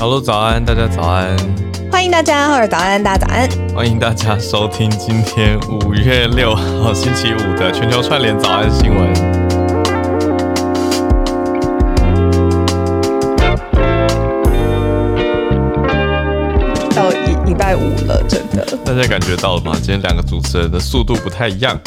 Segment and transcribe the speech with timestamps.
[0.00, 1.36] Hello，早安，大家早安，
[1.92, 3.46] 欢迎大家，或者早安，大家早安。
[3.74, 9.12] 欢迎大家收听今天五月六号星期五的全球串联早安新闻。
[16.94, 18.66] 到一礼拜五了，真的。
[18.82, 19.72] 大家感觉到了吗？
[19.74, 21.78] 今天两个主持人的速度不太一样，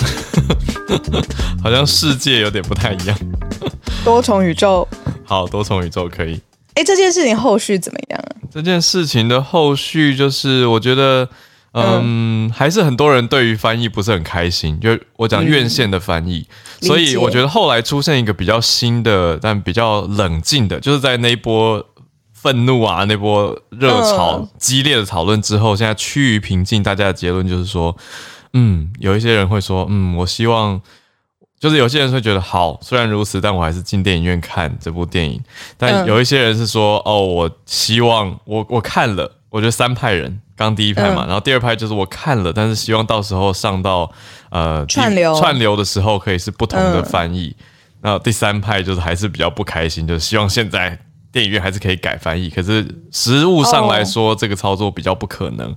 [1.64, 3.18] 好像世界有点不太一样。
[4.06, 4.88] 多重宇宙，
[5.26, 6.40] 好，多重宇宙可以。
[6.76, 8.30] 哎，这件事情后续怎么样啊？
[8.52, 11.28] 这件事情的后续就是，我觉得，
[11.74, 16.48] 嗯，还是很多人对于翻译不是很开心，就我讲院线的翻译，
[16.82, 21.86] 所以我觉得后来出现一个比较新的，但比较冷静的，就是在那一波
[22.32, 27.96] 愤怒啊，那波热潮激烈的讨论之后，现在趋于平静，大家的结论就是说，
[28.54, 30.82] 嗯，有一些人会说，嗯，我希望。
[31.64, 35.42] 就是有些人会觉得好，虽然如此，但我还是进电影院看这部电影。
[35.78, 44.12] 但有一些人是说，哦，我希望我我看了，我觉得三派人，刚第一派嘛，然后第二派就是我看了，但是希望到时候上到
[44.50, 47.56] 呃串流串流的时候可以是不同的翻译。
[48.02, 51.00] 那第三派就是还是比较不开心，就是希望现在
[51.32, 55.74] 电影院还是可以改翻译，可是实物上来说，这个操作比较不可能。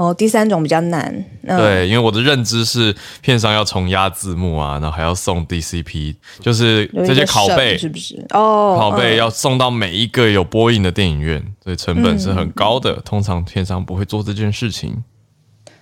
[0.00, 1.12] 哦，第三种比较难。
[1.46, 8.24] 对，因为我的认知是片商要重压字幕啊，然后还要送 DCP，就是这些拷贝是不是？
[8.30, 12.94] 哦，拷贝要送到每一个有播映的电影院，所以成本是很高的。
[13.02, 15.04] 通常片商不会做这件事情。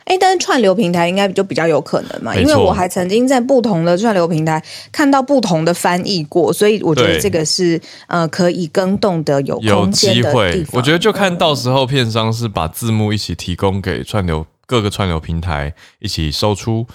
[0.09, 10.65] 哎，但是串流平台应该就比较有可能嘛，因为我还曾经在不同的串流平台看到不同的翻译过，所以我觉得这个是呃可以更动的有有机会。
[10.73, 16.87] 我觉得就看到时候片商是把字幕一起提供给串流各个串流平台一起收出，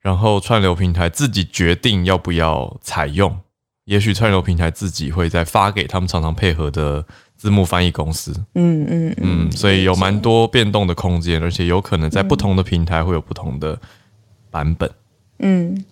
[0.00, 3.36] 然后串流平台自己决定要不要采用，
[3.86, 7.04] 也许串流平台自己会再发给他们常常配合的。
[7.40, 13.80] 字幕翻译公司，嗯嗯嗯，所以有蛮多变动的空间，而且有可能在不同的平台会有不同的
[14.50, 14.90] 版本。
[15.38, 15.82] 嗯，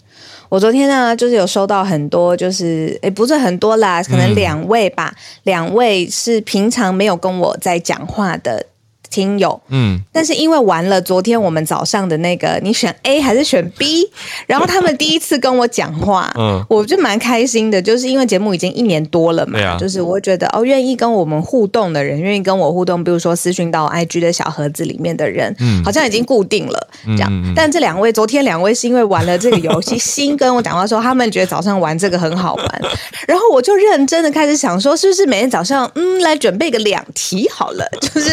[0.51, 5.15] 我昨天呢，就是有收到很多，就是诶，不是很多啦，可能两位吧，
[5.45, 8.67] 两位是平常没有跟我在讲话的。
[9.11, 14.11] 听友，嗯，但是因为玩了昨天我们早上的那个，你选 A 还是选 B？
[14.47, 27.53] 然后他们第一次跟我讲话，嗯，我就蛮开心的，就是因为节目已经一年多了嘛，就是我会觉得哦，愿意跟我们互动的人，愿意跟我互动，比如说私讯到 IG 的小盒子里面的人，嗯，好像已经固定了这样。
[27.55, 32.83] 但这两位昨天两位是因为玩了这个游戏，新跟我讲话说他们觉得早上玩这个很好玩，
[33.27, 38.29] 然后我就认真的开始想说，是不是每天早上嗯来准备个两题好了，就是。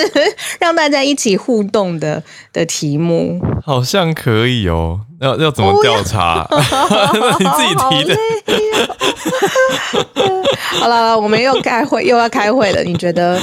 [0.65, 4.99] 让大家一起互动的的题目，好像可以哦。
[5.21, 6.45] 要要怎么调查？
[7.39, 8.17] 你自己提的。
[10.81, 12.83] 好了， 我们又开会，又要开会了。
[12.83, 13.39] 你觉得？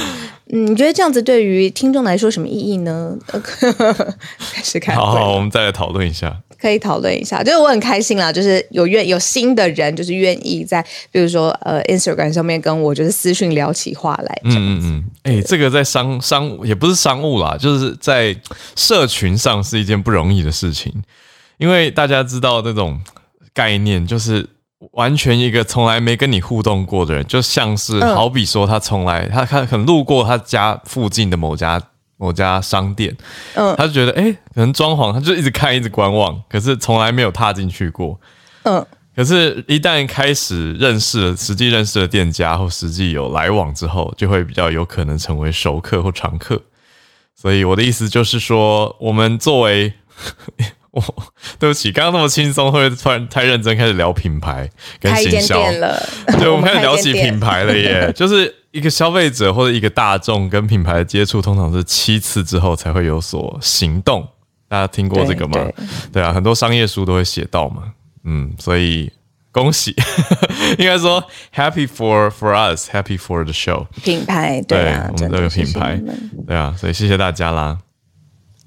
[0.53, 3.17] 嗯，你觉得这样子对于听众来说什么意义呢？
[3.27, 4.93] 开始开。
[4.93, 6.39] 好好，我们再来讨论一下。
[6.59, 10.81] 可以讨论一下，就是我很开心啦，就是有愿有新的人，就是愿意在
[11.11, 14.41] 比如说呃 Instagram 上面跟我就是私讯聊起话来。
[14.45, 18.33] 嗯嗯嗯，哎，这个在商商也不是商务啦，就是在
[18.77, 20.93] 社群上是一件不容易的事情，
[21.57, 23.01] 因为大家知道那种
[23.53, 24.47] 概念，就是
[24.91, 31.81] 完全一个从来没跟你互动过的人，就像是好比说他从来他他可能路过他家附近的某家。
[32.15, 33.13] 某家商店，
[33.55, 38.17] 嗯，他就觉得，哎，可能装潢，他就一直看，一直观望，可是从来没有踏进去过，
[38.63, 46.61] 嗯，可是，一旦开始认识了，实际认识了店家或实际有来往之后，就会比较有可能成为熟客或常客。
[47.35, 49.91] 所以我的意思就是说，我们作为，
[50.93, 51.03] 我
[51.59, 56.01] 对不起，刚刚那么轻松，会突然太认真开始聊品牌跟行销了，
[56.39, 58.55] 对，我们开始 聊起品牌了耶， 就是。
[58.73, 64.27] 一个消费者或者一个大众跟品牌的接触，通常是七次之后才会有所行动。
[64.67, 65.69] 大家听过这个吗？
[66.11, 67.93] 对啊，很多商业书都会写到嘛。
[68.23, 69.11] 嗯，所以
[69.51, 69.95] 恭喜，
[70.79, 71.23] 应该说
[71.53, 73.85] happy for for us, happy for the show。
[74.03, 76.01] 品牌对啊，我们这个品牌
[76.47, 77.77] 对啊，所以谢谢大家啦。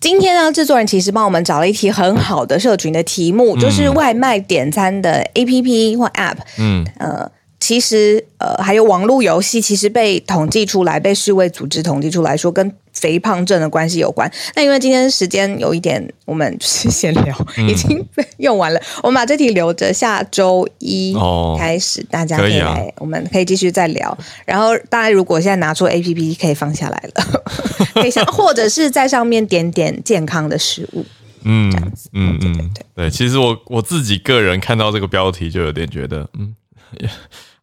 [0.00, 6.36] 今天呢，制作人其实帮我们找了一题很好的社群的题目，就是外卖点餐的 A P P 或 App。
[6.58, 7.30] 嗯，呃。
[7.58, 12.70] 其实，呃，还有网络游戏，其实被统计出来，被世卫组织统计出来说，跟
[13.00, 14.30] 肥胖症的关系有关。
[14.54, 18.80] 那因为今天时间有一点，我们是闲聊，已经被用完了。
[19.02, 21.14] 我们把这题留着，下周一
[21.58, 24.16] 开始，大家可以来，我们可以继续再聊。
[24.44, 27.42] 然后，大家如果现在拿出 A P P，可以放下来了，
[27.94, 31.04] 可以想，或者是在上面点点健康的食物，
[31.44, 33.10] 嗯，这样子，嗯嗯，对对。
[33.10, 36.54] 其实我我自己个人看到这个标题，就有点觉得，嗯。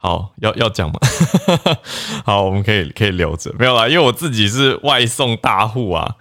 [0.04, 1.00] 好，要要讲吗？
[2.26, 6.16] 好，我们可以可以留着，没有啦，因为我自己是外送大户啊，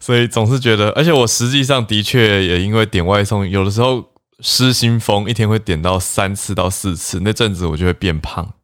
[0.00, 4.02] 所以总是觉得，而且我实际上的确也因为点外送，有的时候
[4.40, 8.54] 失心疯，一天会点到三次到四次，那阵子我就会变胖。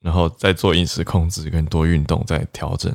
[0.00, 2.92] 然后再做饮食控制，跟多运动，再调整。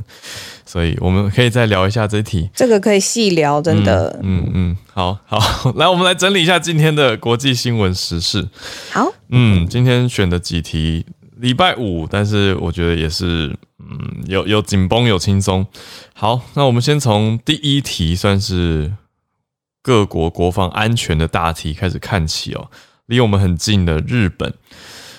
[0.65, 4.17] 所以我们可以再聊一下这题，这个可以细聊，真的。
[4.23, 8.47] 嗯嗯，好好，来，我们来整理一下今天的国际新闻时事。
[8.91, 11.05] 好，嗯，今天选的几题，
[11.35, 15.67] 礼拜五，但是我觉得也是，嗯，有有紧绷，有轻松。
[16.13, 18.93] 好，那我们先从第一题，算是
[19.81, 22.71] 各国国防安全的大题开始看起哦。
[23.07, 24.53] 离我们很近的日本，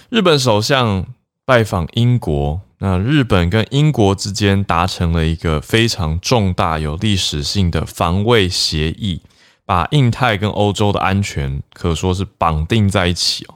[0.08, 1.04] 日本首相。
[1.46, 9.20] 拜访英国，那日本跟英国之间达成了一个非常重大、有历史性的防卫协议，
[9.66, 13.54] 把印太跟欧洲的安全可说是绑定在一起哦。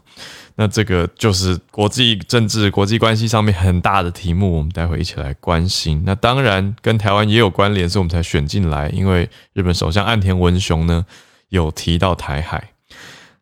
[0.56, 6.02] 那这个就是国际政治、国际关系上面很大的题目，我们待会一起来关心。
[6.04, 11.06] 那当然跟台湾也有关联，所以我们才选进来，因为日本首相岸田文雄呢
[11.48, 12.72] 有提到台海。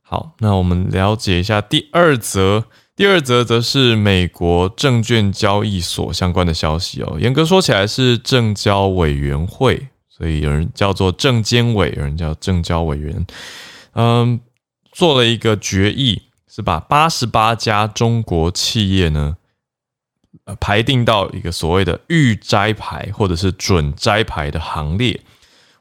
[0.03, 2.67] 好，那我们了解一下第二则。
[2.97, 13.27] 第二则则是美国证券交易所相关的消息哦，严格说起来是证交委员会，所以有人叫做证监委，有人叫证交委员，
[13.93, 14.41] 嗯，
[14.93, 19.37] 做了一个决议，是把八十八家中国企业呢，
[20.47, 25.21] 呃，排定到一个所谓的预摘牌或者是准摘牌的行列。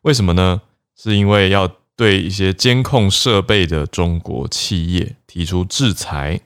[0.01, 0.61] 为什么呢？
[0.97, 6.41] 是因为要对一些监控设备的中国企业提出制裁。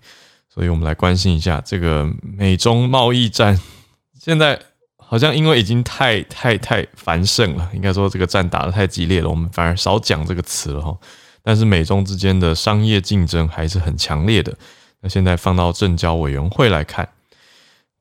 [0.60, 3.58] 所以我们来关心一下这个美中贸易战，
[4.20, 4.60] 现在
[4.98, 10.98] 好像因为已经太太太繁盛了，应该说这个战打得太激烈了，我们反而少讲这个词了哈。
[11.42, 14.54] 但是美中之间的商业竞争还是很强烈的。
[15.00, 17.08] 那现在放到证交委员会来看，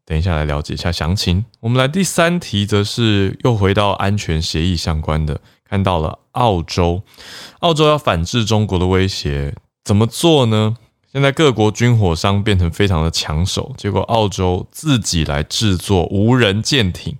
[0.04, 1.44] 等一下来了解一下详情。
[1.61, 7.04] 我们来第三题，则是又回到安全协议相关的，看到了澳洲，
[7.61, 9.54] 澳洲要反制中国的威胁，
[9.84, 10.76] 怎么做呢？
[11.10, 17.16] 现在各国军火商变成非常的抢手，结果澳洲自己来制作无人舰艇。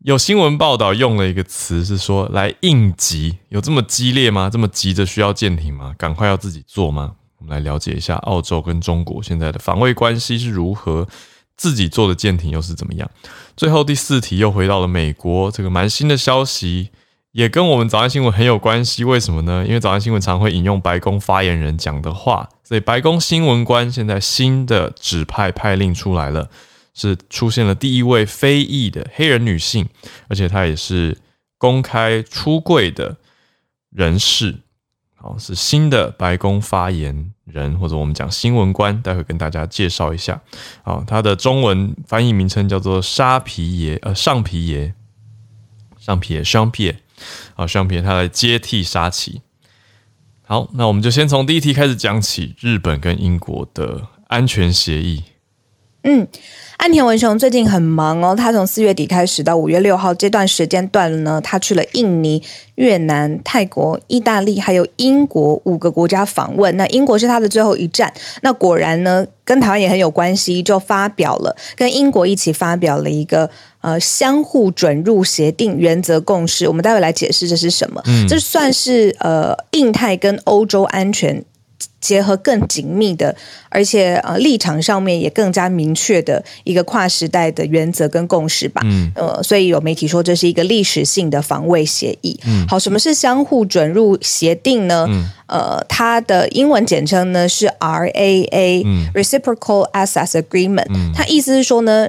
[0.00, 4.50] 有新闻报道用了一个词是说来应急，有这么激烈吗？
[4.50, 5.94] 这么急着需要舰艇吗？
[5.96, 7.14] 赶快要自己做吗？
[7.38, 11.08] 我们来了解一下澳洲跟中国现在的防卫关系是如何，
[11.56, 13.10] 自己做的舰艇又是怎么样？
[13.56, 16.90] 最后第四题又回到了美国，这个蛮新的消息。
[17.32, 19.64] 也跟我们早安新闻很有关系，为什么呢？
[19.66, 26.48] 因为早安新闻常会引用白宫发言人讲的话，所以白宫新闻官现在新的指派派令出来了，
[26.94, 29.88] 是出现了第一位非裔的黑人女性，
[30.28, 31.18] 而且她也是
[31.58, 33.16] 公开出柜的
[33.90, 34.56] 人士，
[35.16, 40.40] 好，是新的白宫发言人或者我们讲新闻官，待会跟大家介绍一下。
[40.82, 44.94] 好，他的中文翻译名称叫做沙皮爷，呃，上皮爷，
[45.98, 46.98] 上皮爷，上皮爷
[47.54, 49.42] 好，相片他来接替沙奇。
[50.42, 55.24] 好，那我们就先从第一题开始讲起，日本跟英国的安全协议。
[56.02, 56.26] 嗯。
[56.78, 62.40] 安田文雄最近很忙哦，他从四月底开始到五月六号这段时间段呢，他去了印尼、
[62.76, 66.76] 越南、泰国、意大利还有英国五个国家访问。
[66.76, 68.14] 那英国是他的最后一站。
[68.42, 76.68] 那果然呢，跟台湾也很有关系，就发表了跟英国一起发表了一个呃相互准入协定原则共识。
[76.68, 78.02] 我们待会来解释这是什么。
[78.28, 81.44] 这算是呃印太跟欧洲安全。
[82.00, 83.34] 结合更紧密的，
[83.68, 88.80] 而且呃立场上面也更加明确的一个跨时代的原则跟共识吧。
[88.84, 92.38] 嗯，呃，所以有媒体说这是一个历史性的防卫协议。
[92.46, 95.06] 嗯，好，什么是相互准入协定呢？
[95.08, 100.86] 嗯，呃，它的英文简称呢是 RAA，Reciprocal Access Agreement。
[100.90, 102.08] 嗯，它意思是说呢。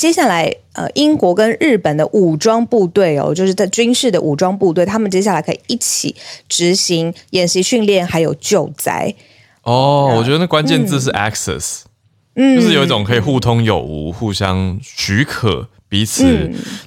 [0.00, 6.16] 接下来，呃，英国跟日本的武装部队哦，就是在军事的武装部队，他们接下来可以一起
[6.48, 9.14] 执行演习训练，还有救灾。
[9.62, 11.82] 哦，我觉得那关键字是 access，
[12.34, 15.68] 嗯，就是有一种可以互通有无、互相许可。
[15.90, 16.24] 彼此，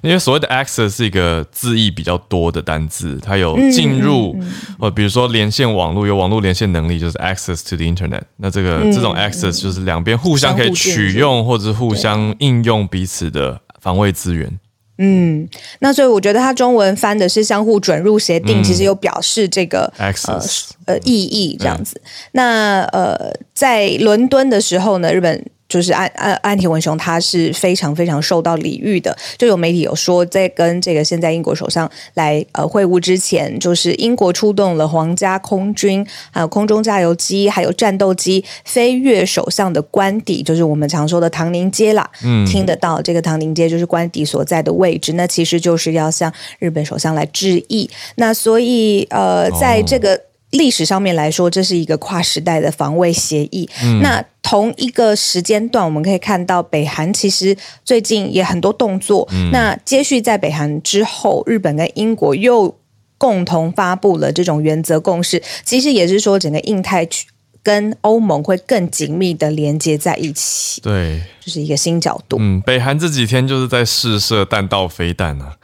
[0.01, 4.33] 因为所谓的 access 是一个字义比较多的单字，它有进入，
[4.79, 8.21] 呃，比如说连线网络，有网络连线能力，就是 access to the internet。
[8.37, 14.57] 那这个这种 access 就是两边互相可以取用或者互相应用彼此的防卫资源。
[14.99, 22.01] 嗯，那所以我觉得它中文翻的是相互准入协定，其实有表示这个 access 呃意义这样子。
[22.31, 25.45] 那呃，在伦敦的时候呢，日本。
[25.73, 29.17] 就是安安安田文雄，他是非常非常受到礼遇的。
[29.39, 42.07] 就有媒体有说，在跟这个现在英国首相来呃会晤之前，就是英国出动了皇家空军，还有空中加油机，还有战斗机飞越首相的官邸，就是我们常说的唐宁街啦。
[42.23, 47.89] 嗯，听得到这个唐宁街就是官邸所在的位置，那其实就是要向日本首相来致意。
[48.17, 50.21] 那所以呃，在这个。
[50.53, 53.67] 历史上面来说，这是一个跨时代的防卫协议。
[54.01, 59.27] 那同一个时间段，我们可以看到北韩其实最近也很多动作。
[59.51, 62.77] 那接续在北韩之后，日本跟英国又
[63.17, 67.25] 共同发布了这种原则共识，其实也是说整个印太区
[67.63, 70.79] 跟欧盟会更紧密的连接在一起。
[70.81, 72.37] 对，就是一个新角度。
[72.39, 75.55] 嗯，北韩这几天就是在试射弹道飞弹啊。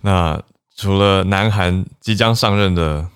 [0.00, 0.42] 那
[0.74, 3.06] 除了南韩即将上任的。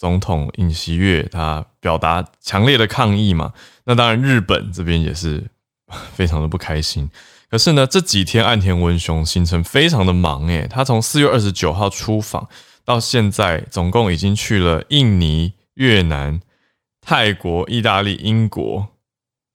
[0.00, 3.52] 总统尹锡悦他表达强烈的抗议嘛？
[3.84, 5.50] 那当然，日本这边也是
[6.16, 7.10] 非常的不开心。
[7.50, 12.48] 可是呢，这几天岸田文雄行程非常的忙诶，他从四月二十九号出访
[12.82, 16.40] 到现在，总共已经去了印尼、越南、
[17.02, 18.88] 泰国、意大利、英国，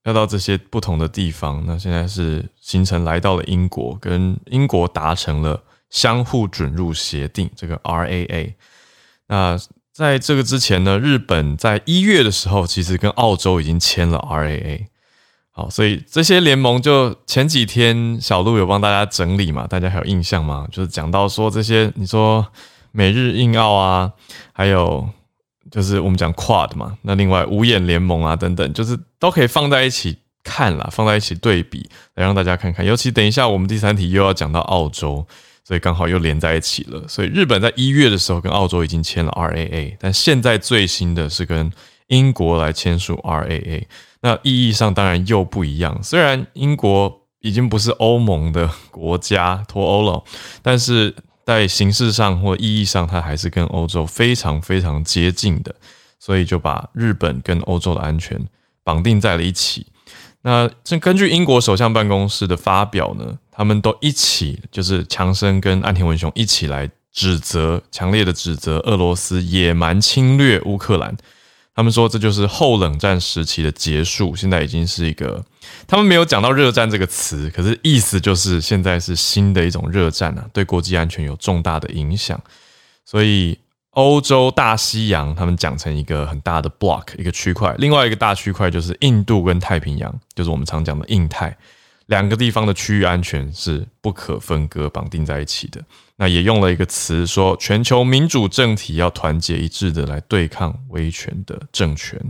[0.04, 1.64] 要到这些不同的地方。
[1.66, 8.54] 那现在是行程来到了英国，跟英国达成了相互准入协定，这个 RAA。
[9.26, 9.58] 那
[9.96, 14.88] 在这个之前呢，日本在一月的时候，其实跟澳洲已经签了 RAA。
[15.50, 20.68] 好，所以这些联盟就前几天小鹿有帮大家整理嘛，大家还有印象吗？
[20.70, 22.46] 就是讲到说这些，你说
[22.92, 24.12] 美日印澳啊，
[24.52, 25.08] 还有
[25.70, 32.84] 就是我们讲 Quad 嘛，那另外五眼联盟啊等等，就是都可以放在一起看了，放在一起对比，来让大家看看。
[32.84, 35.26] 尤其等一下我们第三题又要讲到澳洲。
[35.66, 37.08] 所以刚好又连在一起了。
[37.08, 41.72] 所以日本在一月的时候跟澳洲已经签了 RAA，但现在最新的是跟
[42.06, 43.84] 英国来签署 RAA。
[44.20, 46.00] 那意义上当然又不一样。
[46.04, 50.22] 虽然英国已经不是欧盟的国家脱欧了，
[50.62, 51.12] 但是
[51.44, 55.74] 在形式上或意义上，它还是跟欧洲非常非常接近的。
[56.20, 58.40] 所以就把日本跟欧洲的安全
[58.84, 59.86] 绑定在了一起。
[60.46, 63.36] 那这根据英国首相办公室的发表呢？
[63.50, 71.16] 他们都一起，就是强生跟岸田文雄一起来指责，强烈的指责俄罗斯野蛮侵略乌克兰。
[71.74, 75.44] 他们说这就是后冷战时期的结束，现在已经是一个，
[75.88, 82.40] 他们没有讲到热战这个词，可是意思就是现在是新的一种热战啊，对国际安全有重大的影响。
[83.04, 83.58] 所以
[83.96, 91.56] 欧洲大西洋他们讲成一个很大的 block 一个区块，另外一个大区块就是印度跟太平洋，就是我们常讲的印太。
[92.06, 95.80] 两个地方的区域安全是不可分割、绑定在一起的。
[96.16, 102.20] 那也用了一个词说，全球民主政体要团结一致的来对抗威权的政权。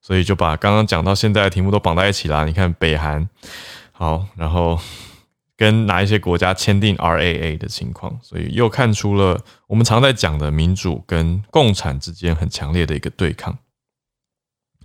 [0.00, 2.44] 所以就把刚刚讲到现在的题目都绑在一起啦。
[2.46, 3.28] 你看北韩，
[3.92, 4.80] 好，然后
[5.58, 13.58] 跟哪一些国家签订 RAA 的情况，所以又看出了我们常在讲的民主跟共产之间很强烈的一个对抗。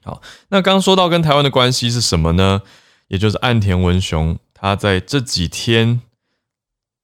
[0.03, 2.63] 好，那刚说到跟台湾的关系是什么呢？
[3.07, 6.01] 也就是岸田文雄，他在这几天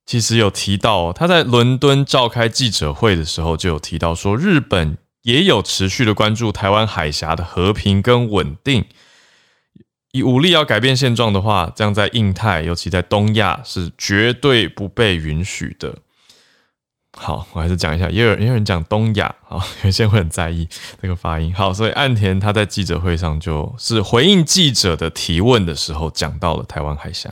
[0.03, 8.85] 其实有提到，他在伦敦召开记者会的时候就有提到说，日本也有持续的关注台湾海峡的和平跟稳定，
[10.12, 15.96] 以武力要改变现状的话，这样在印太，尤其在东亚是绝对不被允许的。
[17.18, 20.68] 好，我还是讲一下，也有也有人讲东亚，好， 有些人会很在意
[21.01, 21.54] 这个发音。
[21.54, 27.30] 好，所以岸田他在记者会上就是回应记者的提问的时候，讲到了台湾海峡，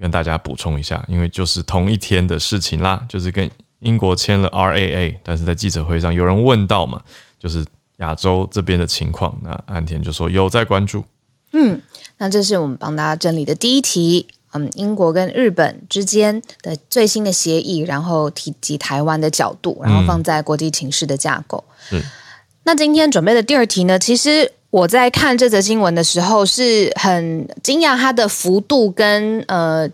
[0.00, 7.02] 跟大家补充一下，因为就是同一天的事情啦，就是跟英国签了 RAA，但是在记者会上有人问到嘛，
[7.38, 7.64] 就是
[7.98, 11.04] 亚洲这边的情况，那岸田就说有在关注。
[11.52, 11.80] 嗯，
[12.18, 14.26] 那这是我们帮大家整理的第一题。
[14.52, 21.62] 嗯，英国跟日本之间的最新的协议，然后提及台湾的角度，然后放在国际情势的架构。
[21.92, 22.00] 嗯，
[22.64, 23.98] 那今天准备的第二题呢？
[23.98, 29.88] 其实我在看这则新闻的时候是很惊讶，它的幅度跟呃。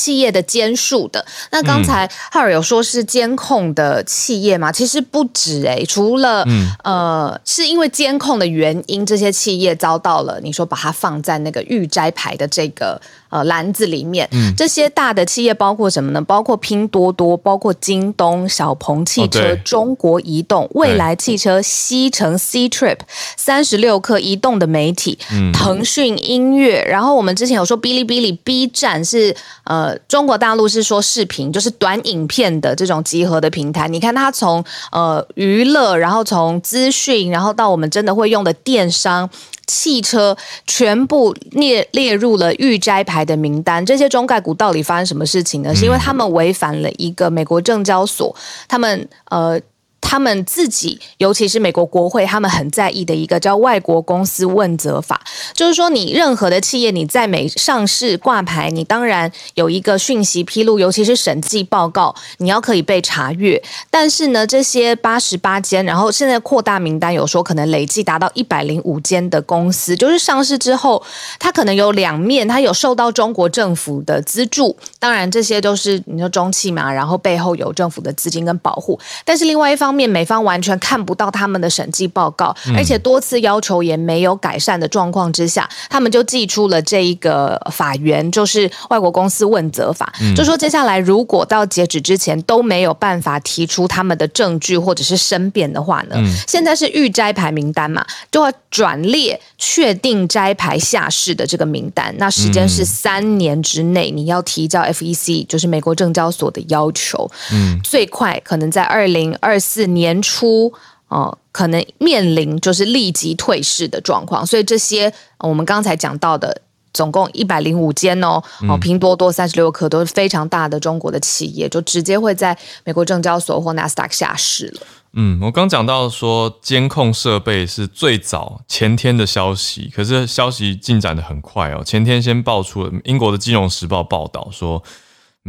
[0.00, 4.72] 企业的监数的，那刚才浩尔有说是监控的企业嘛？
[4.72, 6.42] 其实不止哎，除了
[6.82, 12.98] 呃，是因为监控的原因，这些企业遭到了你说把它放在那个预摘牌的这个
[13.30, 14.28] 呃篮子里面。
[14.56, 16.20] 这些大的企业包括什么呢？
[16.20, 22.98] 包括拼多多，包括京东、小鹏汽车、中国移动、未来汽车、西城 C Trip、
[23.38, 25.18] 三十六氪移动的媒体、
[25.54, 26.84] 腾讯音乐。
[26.84, 29.34] 然后我们之前有说哔哩哔哩、B 站是
[29.64, 29.98] 呃。
[30.10, 33.86] 中国大陆是说视频，就是短影片的这种集合的平台。
[33.86, 39.30] 你看，它从呃娱乐，然后从资讯，然后到我们真的会用的电商。
[39.70, 40.36] 汽车
[40.66, 43.84] 全部列列入了预摘牌的名单。
[43.86, 45.74] 这些中概股到底发生什么事情呢？
[45.74, 48.34] 是因为他们违反了一个美国证交所，
[48.68, 49.60] 他们呃。
[50.00, 55.20] 他们自己，尤其是美国国会，他们很在意的一个叫《外国公司问责法》，
[55.54, 63.62] 就是说，你任何的企业你在美上市挂牌，你当然有一个讯息披露，尤其是审计报告，你要可以被查阅。
[63.90, 71.02] 但是呢，这些八十八间，然后现在扩大名单，有说可能累计达到一百零五间的公司，就是上市之后，
[71.38, 79.89] 它可能有两面，它有受到中国政府的资助，当然这些都是你说中企嘛，然后背后有政府的资金跟保护，但是另外一方。
[79.90, 96.14] 方面，美方完全看不到他们的审计报告，而且多次要求也没有改善的状况之下，他们就寄出了这一个法源，就是外国公司问责法，就说接下来如果到截止之前都没有办法提出他们的证据或者是申辩的话呢，
[96.46, 109.79] 现在是预摘牌名单嘛，就要转列确定摘牌下市的这个名单，那时间是三年之内你要提交 FEC，就是美国证交所的要求，嗯，最快可能在二零二四。
[109.88, 110.72] 年初，
[111.08, 124.80] 哦，可能面临就是立即退市的状况，所以这些我们刚才讲到的，总共一百零五间哦，哦，拼多多三十六颗都是非常大的中国的企业，就直接会在美国证交所或纳斯达克下市了。
[125.14, 134.82] 嗯，我刚讲到说监控设备是最早前天的消息，可是消息进展的很快哦，前天先爆出了英国的金融时报报道说。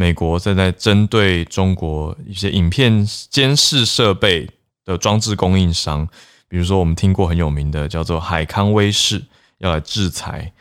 [0.01, 4.49] 美国正在针对中国一些影片监视设备
[4.83, 6.07] 的装置供应商，
[6.47, 9.23] 比如说我们听过很有名的叫做海康威视，
[9.59, 10.53] 要来制裁。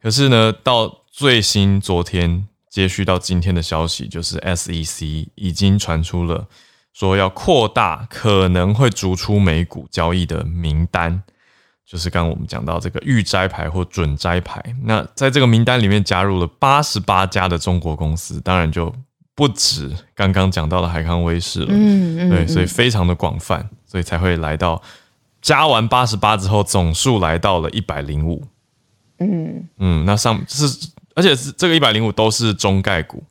[0.00, 6.46] 可是呢，到最新昨天接续到今天的消息，就是 SEC 已经传出了
[6.94, 11.22] 说要扩大可能会逐出美股交易的名单。
[11.90, 18.94] 就是刚刚我们讲到这个预摘牌或准摘牌，那在这个名单里面加入了八十八家的中国公司，当然就
[19.34, 21.68] 不止刚刚讲到的海康威视了。
[21.70, 24.82] 嗯嗯，对，所以非常的广泛，所以才会来到
[25.40, 28.46] 加完八十八之后，总数来到了一百零五。
[29.20, 33.24] 嗯嗯，那上是而且是这个一百零五都是中概股。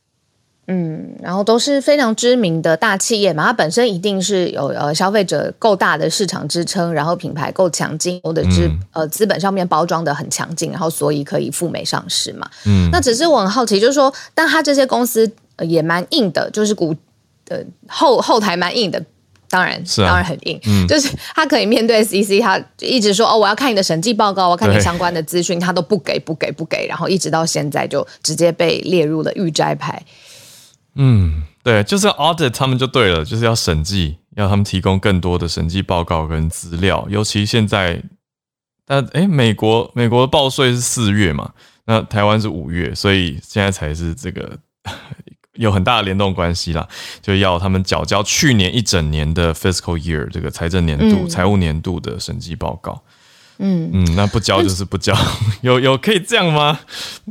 [0.70, 12.46] 嗯，然后都是非常知名的大企业嘛，它本身一定是有呃消费者够大的市场支撑，然后品牌够强劲，或者是呃资本上面包装的很强劲，然后所以可以赴美上市嘛。
[12.66, 16.94] 嗯，那只是我很好奇，就是说，但它这些公司也蛮硬的，就是股
[17.46, 19.02] 的后后台蛮硬的，
[19.48, 30.02] 当然是当然很硬，就是它可以面对 CC，它一直说哦，我要看你的审计报告，我要看你相关的资讯，它都不给不给不给，然后一直到现在就直接被列入了预摘牌。
[30.94, 37.06] 嗯，对，就是 audit 他们就对了，就是要审计，要他们提供更多的审计报告跟资料。
[37.08, 38.02] 尤其现在，
[38.84, 41.52] 但哎，美国美国的报税是四月嘛，
[41.86, 44.58] 那台湾是五月，所以现在才是这个
[45.54, 46.88] 有很大的联动关系啦，
[47.22, 53.00] 就要他们缴交去年一整年的 fiscal year 这个财政年度、财务年度的审计报告。
[53.58, 55.16] 嗯嗯，那不交就是不交，
[55.62, 56.80] 有有可以这样吗？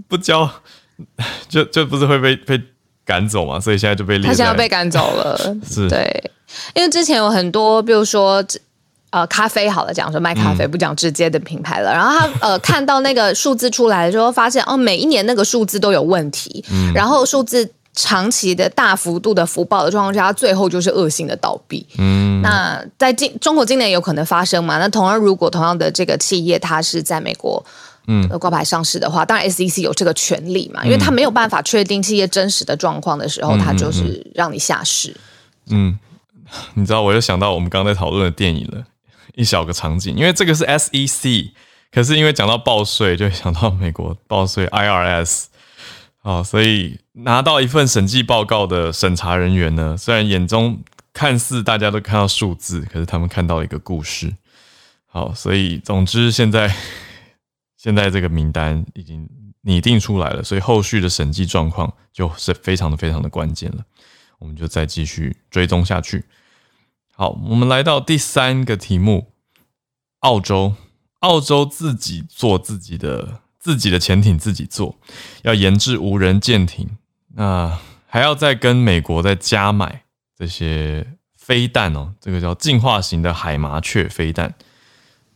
[0.08, 0.50] 不交
[1.50, 2.62] 就就不是会被被。
[3.08, 5.40] 赶走嘛，所以现在就被他现在被赶走了。
[5.66, 6.32] 是对，
[6.76, 8.44] 因为之前有很多，比如说
[9.10, 11.94] 呃，咖啡好了，讲说卖咖啡不讲直接的品牌了。
[11.94, 16.64] 然后他呃看到那个数字出来的时候，发现哦，每一年那个数字都有问题。
[16.70, 21.88] 嗯，然后数字长期的大幅度的福报的状况下，最后就是恶性的倒闭。
[21.98, 24.78] 嗯，那在今中国今年有可能发生嘛？
[24.78, 27.66] 那同样，如果同样的这个企业，它是在美国。
[28.10, 35.14] 嗯，挂牌上市的话，当然 SEC 有这个权利嘛，因为他没有办法确定企业真实的状况的时候，他就是让你下市。
[35.70, 36.00] 嗯，
[36.76, 38.86] 你知道，我又想到我们刚才讨论的电影了，
[39.36, 41.52] 一小个场景，因为这个是 SEC，
[41.92, 45.48] 可是因为讲到报税，就想到美国报税 IRS
[46.22, 50.80] 啊，所以拿到一份审计报告的审查人员呢，虽然眼中
[51.12, 54.34] 看似大家都看到数字，可是他们看到一个故事。
[55.08, 56.74] 好，所以总之现在。
[57.78, 59.30] 现在这个名单已经
[59.62, 63.86] 拟定出来了，所以后续的审计状况就是非常的非常的关键了。
[64.40, 66.26] 我们就再继续追踪下去。
[67.14, 69.32] 好，我们来到第三个题目：
[70.20, 70.74] 澳洲，
[71.20, 74.98] 澳洲自己做自己的自己的潜艇，自己做，
[75.44, 76.98] 要研制无人舰艇，
[77.36, 80.04] 那还要再跟美国再加买
[80.36, 84.56] 这些飞弹哦，这个叫进化型的海麻雀飞弹，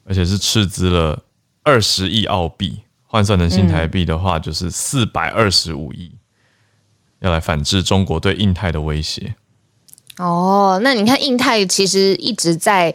[0.05, 1.23] 而且是斥资了。
[1.63, 6.11] 二十亿澳币换算成新台币的话，就是四百二十五亿，
[7.19, 9.35] 要来反制中国对印太的威胁。
[10.17, 12.93] 哦，那你看印太其实一直在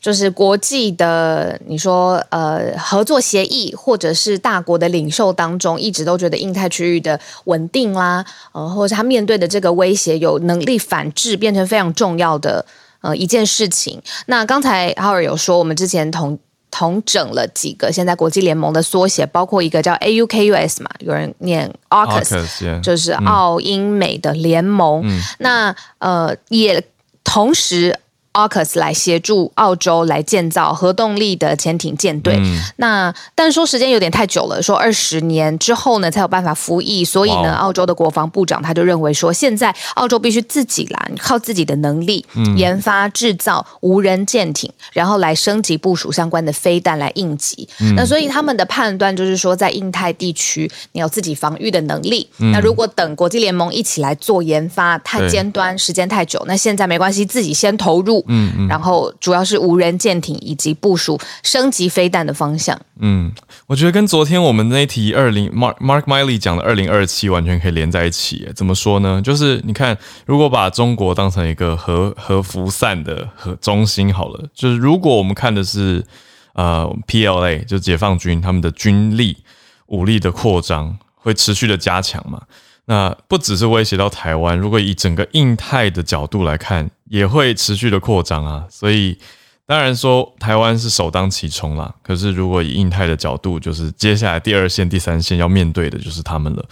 [0.00, 12.64] 就是国际的，你说呃合作协议，或者是大国的领袖当中，一直都觉得印太区域的稳定啦，呃，或者他面对的这个威胁有能力反制，变成非常重要的
[13.02, 14.00] 呃一件事情。
[14.26, 16.38] 那刚才哈尔有说，我们之前同
[16.70, 25.04] 同整了几个现在国际联盟的缩写，包括一个叫 AUKUS 嘛，有人念 AUKUS，就是澳英美的联盟。
[25.38, 26.84] 那呃也
[27.24, 27.98] 同时。
[28.32, 32.40] AUKUS 来协助澳洲来建造核动力的潜艇舰队，
[32.76, 42.24] 那但是说时间有点太久了，说二十年之后呢才有办法服役，所以呢，澳洲的国防部长他就认为说，现在澳洲必须自己来，靠自己的能力
[42.56, 47.68] 研发制造无人舰艇，然后来升级部署相关的飞弹来应急。
[47.96, 52.28] 那所以他们的判断就是说，在印太地区你有自己防御的能力。
[52.36, 58.19] 那如果等国际联盟一起来做研发，太尖端，时间太久，那现在没关系，自己先投入。
[58.28, 62.80] 嗯，然后主要是无人舰艇以及部署升级飞弹的方向。
[62.98, 63.32] 嗯，
[63.66, 68.48] 我觉得跟昨天我们那题二零 Mark Mark Miley 讲的二零二七完全可以连在一起。
[68.54, 69.20] 怎么说呢？
[69.22, 76.04] 就是你看，如果把中国当成一个核核辐散的核中心好了，就是如果我们看的是
[76.52, 79.38] 呃 PLA，就解放军他们的军力
[79.86, 82.42] 武力的扩张会持续的加强嘛？
[82.90, 88.66] 那不只是威胁到台湾，如果以整个印太的角度来看，也会持续的扩张啊。
[88.68, 89.16] 所以
[89.64, 91.94] 当然说台湾是首当其冲啦。
[92.02, 96.64] 可是如果以印太的角度，就是接下来第二线、第三线要面对的就是他们了。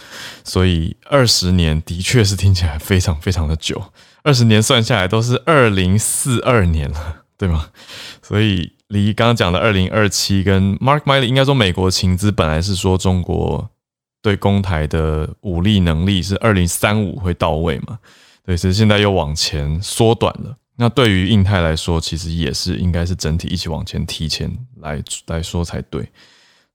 [0.43, 3.81] 所以二十年的确是听起来非常非常的久，
[4.23, 7.67] 二十年算下来都是二零四二年了， 对吗？
[8.21, 13.69] 所以离刚刚讲的二零二七跟 Mark Miley 应该说美国情资本来是说中国。
[14.21, 17.99] 对公台的武力能力是二零三五会到位嘛？
[18.45, 20.57] 对，其实现在又往前缩短了。
[20.75, 26.09] 那对于印太来说，其实也是应该是整体一起往前提前来来说才对。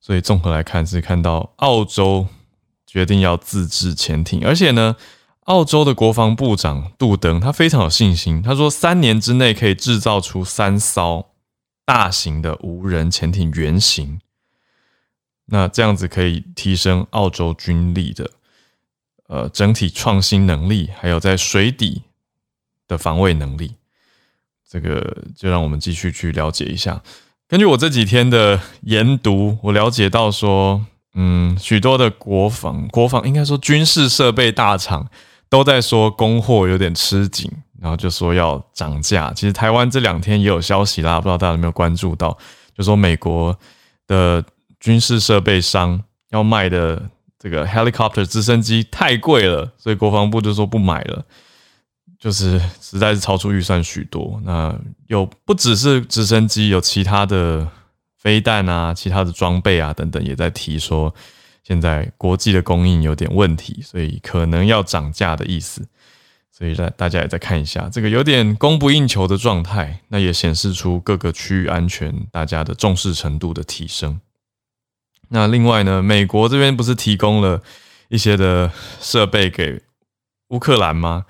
[0.00, 2.26] 所以综合来看，是看到澳洲
[2.86, 4.96] 决定要自制潜艇，而且呢，
[5.44, 11.30] 澳洲的国防部长杜登他非常有信心，他说三年之内可以制造出三艘
[11.86, 14.20] 大型的无人潜艇原型。
[15.46, 18.30] 那这样子可以提升澳洲军力的
[19.28, 22.02] 呃整体创新能力，还有在水底
[22.88, 23.74] 的防卫能力。
[24.66, 27.02] 这个就让我们继续去了解一下。
[27.46, 35.06] 根据我这几天的研读，我了解到说，嗯，许多的国防国防应该说军事设备大厂
[35.50, 39.30] 都在说供货有点吃紧，然后就说要涨价。
[39.36, 42.36] 其实台湾这两天也有消息啦，不知道大家有没有关注到，
[42.74, 43.56] 就说美国
[44.06, 44.42] 的。
[44.84, 51.24] 军事设备商要卖的这个 helicopter 直升机太贵了，所以国防部就说不买了，
[52.18, 54.38] 就是实在是超出预算许多。
[54.44, 57.66] 那有不只是直升机，有其他的
[58.18, 61.14] 飞弹啊、其他的装备啊等等，也在提说
[61.62, 65.82] 现在国际的供应有点问题，所以可能要涨价的意思。
[66.52, 74.20] 所以大大家也再看一下，这个有点供不应求的状态，那也显示出各个区域安全大家的重视程度的提升。
[75.28, 77.62] 那另外呢，美国这边不是提供了
[78.08, 79.80] 一些的设备给
[80.48, 81.24] 乌克兰吗？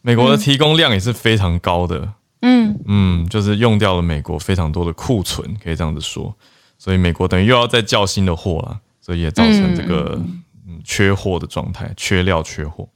[0.00, 6.34] 美国的提供量也是非常高的，嗯嗯，就是用掉了美国非常多的库存，可以这样子说。
[6.78, 10.18] 所以美国等于又要再叫新的货了，所以也造成这个
[10.66, 12.88] 嗯缺货的状态，缺料缺货。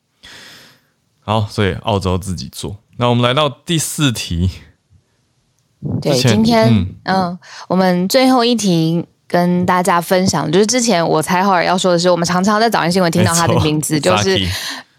[1.20, 2.76] 好，所以澳洲自己做。
[2.96, 4.50] 那我们来到第四题，
[6.00, 9.04] 对，今天嗯，我们最后一题。
[9.28, 14.38] 跟大家分享，就是之前我猜浩尔要说的是，我们常常在早安新闻听到他的名字，就是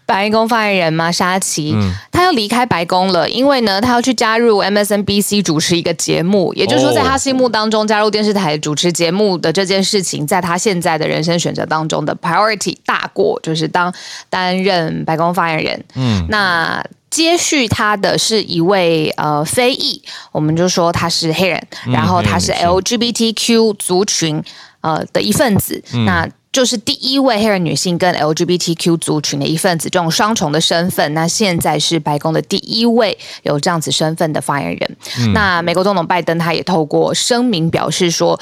[0.04, 1.74] 白宫发言人嘛，沙奇，
[2.12, 13.92] 他要离开白宫了，因为呢，他要去加入 MSNBC 主持一个节目，也就是说，在他心目当中，加入电视台主持节目的这件事情，在他现在的人生选择当中的 priority 大过，就是当
[14.30, 15.84] 担任白宫发言人。
[15.94, 16.84] 嗯，那。
[17.10, 24.42] 接续他的是一位呃非裔，我们就说他是黑人，然后他是 LGBTQ 族群
[24.80, 31.14] 呃的一份子，那就是第一位黑人女性跟 LGBTQ 族群的一份子，这种双重的身份。
[31.14, 34.96] 那现在是白宫的第一位有这样子身份的发言人。
[35.32, 38.38] 那美国总统拜登他也透过声明表示说。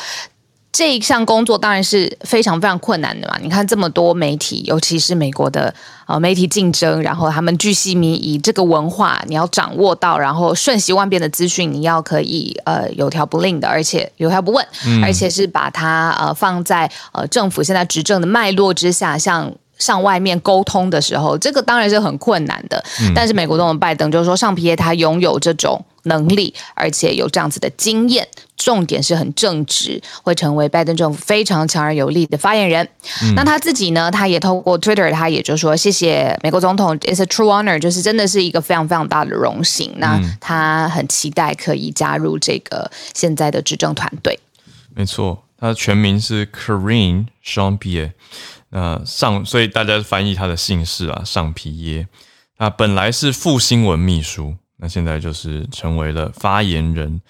[0.73, 3.39] 这一项工作当然是非常非常困难的嘛！
[3.41, 5.75] 你看这么多媒体，尤其是美国的
[6.07, 14.67] 呃媒体竞争，然后他们巨细靡遗，这个文化你要掌握到，然后瞬息万变的资讯你要可以呃有条不紊的，而且有条不紊，
[15.03, 22.83] 而且是把它呃放在呃政府现在执政的脉络之下，像上外面沟通的时候，这个当然是很困难的。
[23.15, 32.89] 但是美国总统拜登就是说，上皮耶他拥有这种能力，而且有这样子的经验，重点是很正直，会成为拜登政府非常强而有力的发言人。
[33.35, 39.93] 那他自己呢，他也透过 Twitter，他也就说谢谢美国总统，It's a true honor，就是真的是一个非常非常大的荣幸。
[39.97, 44.39] 那他很期待可以加入这个现在的执政团队。
[44.95, 48.13] 没错，他的全名是 Karine Jean Pierre。
[48.71, 52.09] 那上，所以大家翻译他的姓氏啊，上皮耶。
[52.59, 57.21] 他本来是副新闻秘书，那现在就是成为了发言人。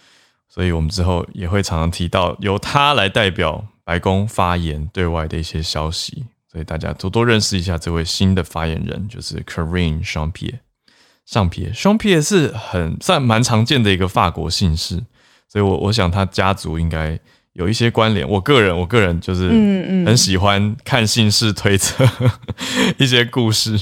[0.48, 6.24] 所以我们之后也会常常提到由他来代表白宫发言对外的一些消息。
[6.50, 10.60] 所以大家多多认识一下这位新的发言人，就是 Karine Jean Pierre。
[11.26, 15.04] 上皮耶，Jean Pierre 是很算蛮常见的一个法国姓氏，
[15.48, 17.20] 所以我我想他家族应该。
[17.56, 22.06] 有一些关联，我个人，我个人就是嗯嗯很喜欢看姓氏推测
[22.98, 23.80] 一些故事。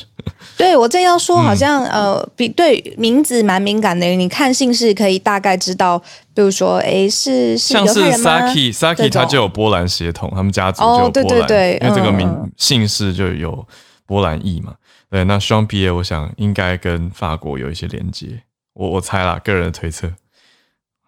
[0.56, 4.06] 对我正要说，好像呃，比对名字蛮敏感的。
[4.06, 5.98] 你看姓氏可以大概知道，
[6.32, 11.50] 比如说，哎，是是像是 Saki，Saki 他就有波兰血统，他们家族就有波兰，
[11.82, 13.66] 因为这个名姓氏就有
[14.06, 14.74] 波兰裔嘛。
[15.10, 18.42] 对，那双毕业，我想应该跟法国有一些连接。
[18.74, 20.12] 我我猜啦，个人的推测。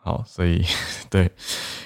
[0.06, 0.64] 好，所以
[1.10, 1.28] 对，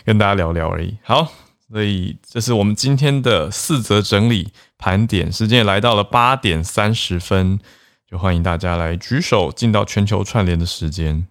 [0.05, 0.95] 跟大家聊聊而已。
[1.03, 1.27] 好，
[1.73, 7.59] 所以这是我们今天的四则整理盘点，时间也来到了八点三十分，
[8.07, 11.27] 就欢迎大家来举手进到全球串联的时间。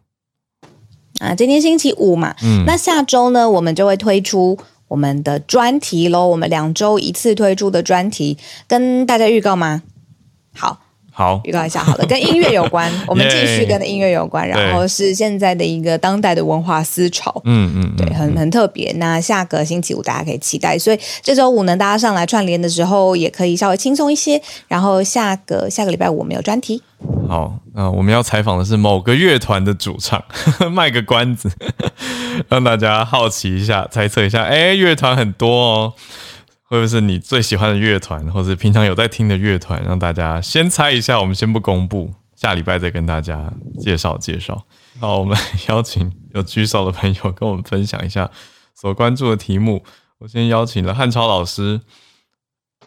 [1.20, 6.26] 啊，今天星期五嘛，嗯，那下周呢，我们就会推出我们的专题喽。
[6.26, 9.84] 我们两周一次推出的专题，跟大家预告吗？
[10.56, 10.82] 好。
[11.20, 18.94] 好，预告一下，好了，跟音乐有关， 我们继续跟音乐有关，然后是现在的一个当代的文化思潮，嗯嗯，对，很很特别。
[18.94, 24.42] 那下个星期五大家可以期待，所以这周五呢，大家上来串联的时候也可以稍微轻松一些。
[24.70, 26.82] 然后下个下个礼拜五我们有专题。
[27.28, 30.24] 好，那我们要采访的是某个乐团的主唱，
[30.72, 31.52] 卖个关子，
[32.48, 35.94] 让大家好奇一下，猜测一下，哎，乐团很多哦。
[36.70, 39.84] 会不会是你最喜欢的乐团，或者平常有在听的乐团？
[39.84, 44.66] 让大家先猜一下，我们先不公布，下礼拜再跟大家介绍介绍。
[45.00, 45.36] 好，我们
[45.68, 48.30] 邀请有举手的朋友跟我们分享一下
[48.76, 49.84] 所关注的题目。
[50.20, 51.82] 我先邀请了汉超老师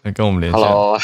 [0.02, 0.62] 来跟我们连线。
[0.62, 0.96] Hello，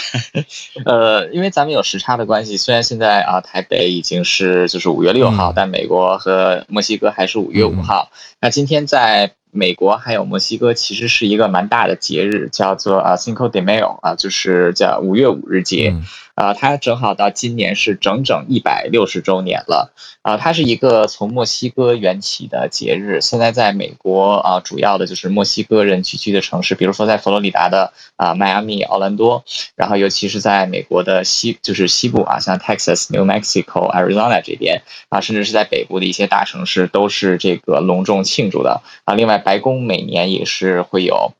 [0.84, 8.12] 呃，因为咱们有时差的关系，虽然现在啊台北已经是就是五月六号，但美国和墨西哥还是五月五号。
[8.40, 9.32] 那今天在。
[9.50, 15.96] 美国还有墨西哥其实是一个蛮大的节日，叫做啊 Cinco de Mayo 啊，就是叫五月五日节。
[16.34, 19.92] 啊，它正好到今年是整整一百六十周年了。
[20.22, 23.20] 啊，它是一个从墨西哥缘起的节日。
[23.20, 39.14] 现在在美国啊，主要的就是墨西哥人聚居的城市，比如说在佛罗里达的啊迈阿密、奥兰多，然后尤其是在美国的西，就是西部啊，像 Texas、New Mexico、Arizona 这边啊，甚至是在北部的一些大城市，都是这个隆重庆祝的啊。
[39.14, 41.32] 另外，白宫每年也是会有。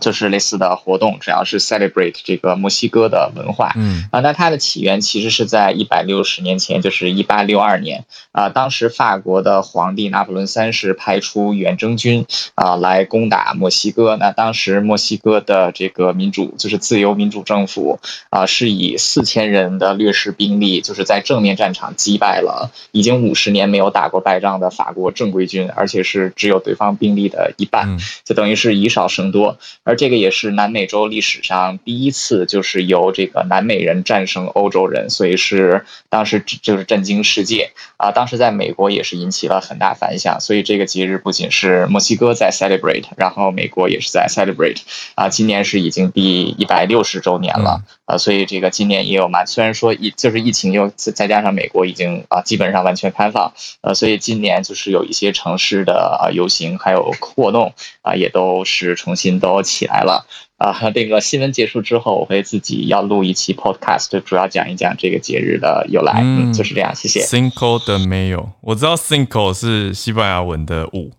[0.00, 3.72] 就是类似的活动，主要是 celebrate 这个墨西哥的文化。
[3.76, 8.48] 嗯啊，那它的起源其实是在一百六十年前，就是一八六二年啊。
[8.48, 14.16] 当时法国的皇帝拿破仑三世派出远征军啊来攻打墨西哥。
[14.16, 17.98] 那当时墨西哥的这个民主就是自由民主政府
[18.30, 29.58] 啊，是以四千人的劣势兵力，就是在正面战场击败了已经五十年没有打过败仗的法国正规军，而且是只有对方兵力的一半，就等于是以少胜多。
[29.84, 38.12] 而这个也是南美洲历史上第一次，就是由这个南美人战胜欧洲人，所以是当时就是震惊世界啊！
[38.12, 44.80] 当时在美国也是引起了很大反响，所以这个节日不仅是墨西哥在 celebrate，然后美国也是在 celebrate
[45.14, 45.28] 啊！
[45.28, 48.18] 今年是已经第一百六十周年了啊！
[48.18, 49.46] 所以这个今年也有嘛？
[49.46, 59.61] 虽然说疫就是疫情又再加上美国已经啊基本上完全开放，呃，所以今年就是有一些城市的啊游行还有活动啊也都是重新都。
[59.62, 60.90] 起来了啊！
[60.92, 66.20] 这个新闻结束之后，我会自己要录一期 podcast，就主要讲一讲这个节日的由来。
[66.22, 66.94] 嗯，就是这样。
[66.94, 67.20] 谢谢。
[67.24, 71.12] Cinco de Mayo，我知道 Cinco 是西班牙文的五，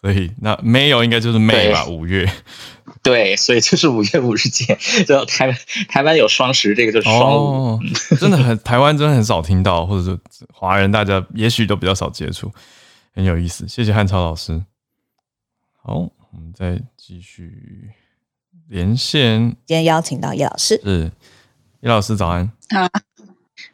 [0.00, 1.86] 所以那 Mayo 应该就是 May 吧？
[1.86, 2.30] 五月。
[3.02, 4.76] 对，所以就是五月五日节。
[5.06, 5.56] 就台湾
[5.88, 7.80] 台湾有双十，这个就是双五。
[8.18, 10.18] 真的很台湾真的很少听到，或者是
[10.52, 12.50] 华人大家也许都比较少接触，
[13.14, 13.66] 很有意思。
[13.68, 14.62] 谢谢汉超老师。
[15.82, 16.17] 好。
[16.32, 17.90] 我们再继续
[18.68, 19.56] 连线。
[19.66, 21.10] 今天邀请到叶老师，是
[21.80, 22.50] 叶老师早安。
[22.70, 22.88] 好，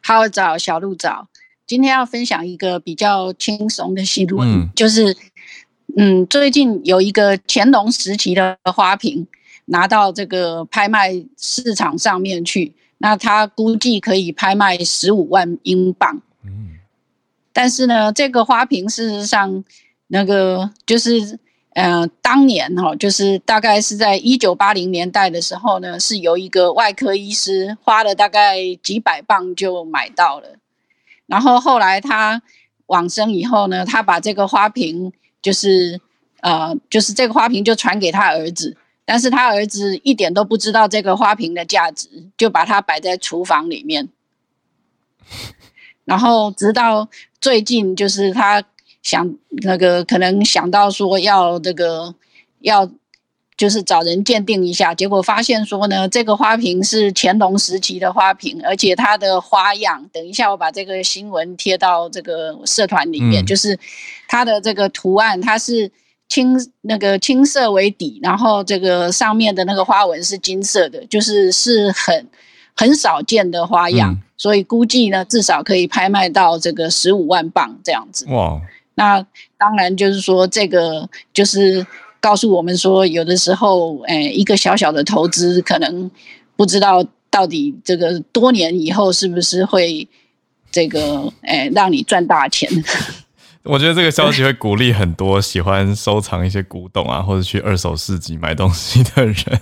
[0.01, 1.27] 好早，小鹿早。
[1.67, 5.17] 今天要分享一个比较轻松的新闻，就是
[5.97, 9.27] 嗯，最近有一个乾隆时期的花瓶
[9.65, 16.21] 拿到这个拍卖市场上面去，那它估计可以拍卖十五万英镑。
[16.43, 16.77] 嗯，
[17.51, 19.63] 但是呢，这个花瓶事实上，
[20.07, 21.39] 那个就是，
[21.75, 30.55] 嗯，当年哈，就是大概是在一九八零年代的时候呢，是由一个外科医师花了大概几百磅就买到了。
[31.25, 32.41] 然后后来他
[32.85, 35.11] 往生以后呢，他把这个花瓶，
[35.41, 35.99] 就是
[36.39, 38.77] 呃，就是这个花瓶就传给他儿子。
[39.03, 42.07] 但是他儿子一点都不知道这个花瓶的价值，
[42.37, 44.07] 就把它摆在厨房里面。
[46.05, 47.09] 然后直到
[47.41, 48.63] 最近，就是他
[49.05, 52.13] 想那个可能想到说要这个
[52.59, 52.91] 要
[53.55, 63.79] 就是找人鉴定一下，结果发现说呢，这个花瓶是乾隆时期的花瓶，而且它的花样，等一下我把这个新闻贴到这个社团里面，就是
[64.27, 65.89] 它的这个图案，它是。
[66.27, 72.27] 青那个青色为底，然后这个上面的那个花纹是金色的，就是是很
[72.75, 78.25] 很少见的花样，所以估计呢至少可以拍卖到这个十五万镑这样子。
[78.29, 78.59] 哇！
[78.95, 79.25] 那
[79.57, 81.85] 当然就是说这个就是
[82.19, 86.09] 告诉我们说，有的时候诶一个小小的投资，可能
[86.55, 90.07] 不知道到底这个多年以后是不是会
[90.71, 92.69] 这个诶让你赚大钱。
[93.65, 99.61] 我觉得这个消息会鼓励很多喜欢收藏一些古董啊，或者去二手市集买东西的人，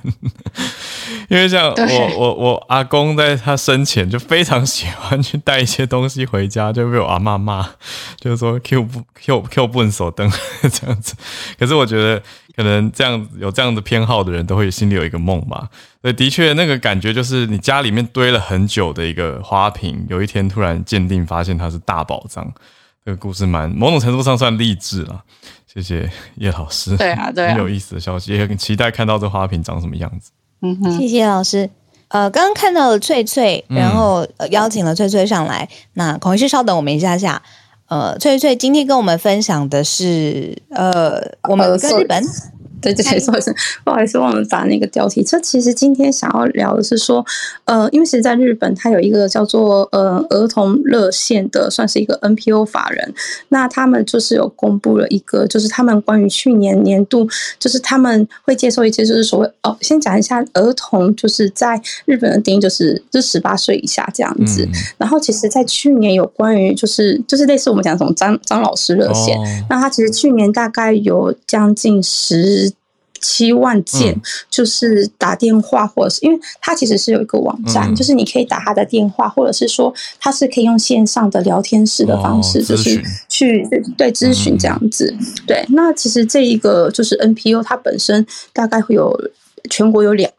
[1.30, 7.68] 因为像我我我阿公在他生前就非常喜欢去带一些东西回家，就被我阿妈骂，
[8.20, 10.30] 就是说 Q 不 Q Q 不手灯
[10.62, 11.16] 这样子。
[11.58, 12.22] 可是我觉得
[12.56, 15.70] 可能这样有这样的偏好的人都会心里有一个梦吧。
[16.02, 22.54] 所以的确那个感觉就是你家里面堆了很久的一个花瓶，有一天突然鉴定发现它是大宝藏。
[23.06, 25.24] 这个故事蛮某种程度上算励志了，
[25.68, 26.96] 谢谢叶老师。
[26.96, 30.32] 对啊，对，很有意思的消息，也很期待看到这花瓶长什么样子。
[30.62, 31.70] 嗯哼，谢谢老师。
[32.08, 35.68] 呃，刚刚看到了翠翠，然后邀请了翠翠上来。
[35.94, 37.42] 那孔医师稍等我们一下下。
[37.88, 42.24] 呃，翠翠今天跟我们分享的是，呃，我们跟日本。
[42.84, 45.24] 对对，不好意思，不好意思，忘了打那个标题。
[45.24, 47.26] 这其实今天想要聊的是说，
[47.66, 53.14] 呃，因为其实在日本，它有一个叫做呃儿童热线的，算是一个 NPO 法人。
[53.50, 64.68] 那他们就是有公布了一个，就是他们关于去年年度，就是他们会接受一些，就是所谓哦，先讲一下儿童，就是在日本的定义就是就十八岁以下这样子。
[64.98, 69.38] 然后其实，在去年有关于就是就是类似我们讲什么张张老师热线，
[69.70, 72.73] 那他其实去年大概有将近十。
[73.24, 74.16] 七万件
[74.50, 83.66] 就是打电话，或者是因为它其实是有一个网站，就是你可以打他的电话，或者是说它是可以用线上的聊天室的方式，就是去
[83.98, 85.16] 对咨询这样子。
[85.48, 89.18] 对，那其实这一个就是 NPO，它本身大概会有
[89.70, 90.30] 全国有两。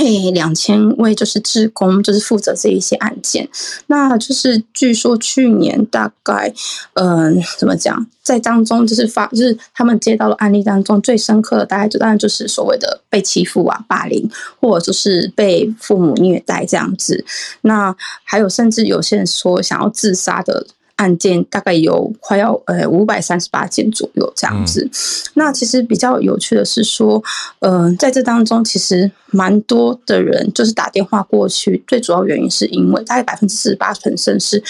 [0.00, 3.46] 配两千位就是志工，就是负责这一些案件。
[3.88, 6.50] 那就是据说去年大概，
[6.94, 14.26] 嗯，怎么讲，在当中就是发，就是他们接到的案例当中最深刻的，大概就当然就是所谓的被欺负啊、霸凌，
[14.58, 17.22] 或者就是被父母虐待这样子。
[17.60, 20.66] 那还有甚至有些人说想要自杀的。
[21.00, 24.86] 案件大概有快要呃五百三十八件左右这样子。
[25.32, 27.24] 那其实比较有趣的是说，
[27.60, 34.62] 呃，在这当中其实蛮多的人就是打电话过去，最主要原因是因为大概百分之四十八本身是。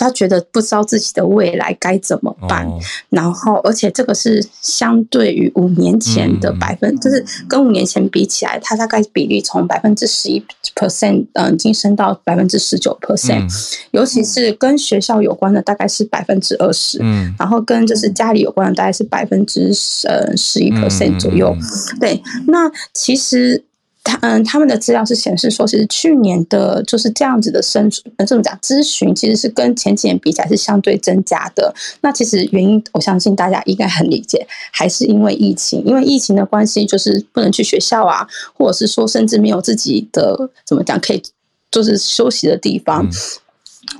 [0.00, 2.64] 他觉得不知道自己的未来该怎么办，
[3.08, 10.40] 然后而且这个是相对于五年前的百分，就是跟五年前比起来，它大概比例从百分之十一
[10.76, 13.52] percent，嗯，晋升到百分之十九 percent，
[13.90, 19.72] 尤其是跟学校有关的大概是百分之二十，嗯，然后跟就是家里有关的大概是百分之
[20.04, 21.52] 呃十一 percent 左右，
[21.98, 23.64] 对，那其实。
[24.08, 31.72] 他嗯，他们的资料是显示说，其实去年的就是这样子的生，呃，这么讲咨询，其实是跟前几年比起来是相对增加的。
[32.00, 41.22] 那其实原因，我相信大家应该很理解，还是因为疫情，因为疫情的关系，就是不能去学校啊，或者是说甚至没有自己的怎么讲可以
[41.70, 43.06] 就是休息的地方。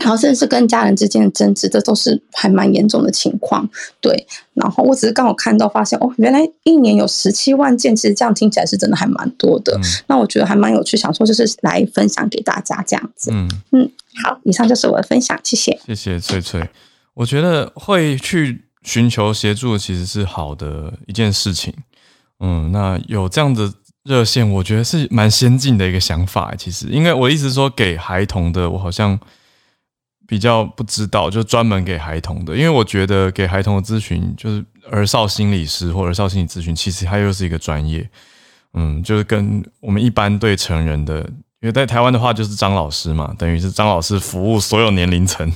[0.01, 3.69] 然后甚至是跟家人之间的争执，这都是还蛮严重的情况。
[4.01, 9.79] 对，然后我只是刚好看到发现，哦，原来一年有十七万件，其实这样听起来是真的还蛮多的。
[10.07, 13.31] 那我觉得还蛮有趣，想说就是来分享给大家这样子。
[13.33, 13.91] 嗯嗯，
[14.23, 15.79] 好，以上就是我的分享，谢谢。
[15.87, 16.69] 谢谢翠翠，
[17.15, 21.75] 我觉得会去寻求协助其实是好的一件事情。
[22.41, 23.73] 嗯，那有这样的
[24.05, 26.55] 热线，我觉得是蛮先进的一个想法。
[26.57, 29.19] 其实，因为我一直说给孩童的，我好像。
[30.29, 38.07] 比较不知道，就专门给孩童的，因为我觉得给孩童的咨询，就是儿少心理师或儿少心理咨询，其实它又是一个专业，
[38.75, 41.21] 嗯，就是跟我们一般对成人的
[41.61, 45.51] 因为在台湾的话就是张老师嘛，等于是张老师服务所有年龄层，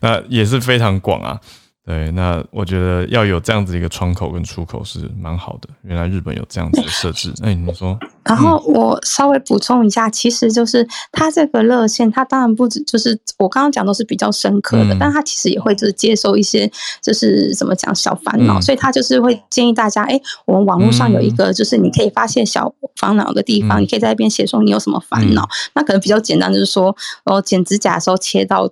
[0.00, 1.38] 那也是非常广啊。
[1.84, 5.68] 对，那我觉得要有这样子一个窗口跟出口是蛮好的。
[5.82, 7.98] 原来日本有这样子的设置，哎，你说？
[8.24, 16.70] 然后我稍微补充一下，其实就是它这个热线，它当然不止就是我刚刚讲都是比较深刻的，但它其实也会就是接受一些
[17.02, 25.48] 就是怎么讲小烦恼，所以它就是会建议大家，哎，我们网络上有一个就是你可以发泄小烦恼的地方，你可以在那边写说你有什么烦恼。
[25.74, 28.70] 那可能比较简单，就是说哦，剪指甲的时候切到。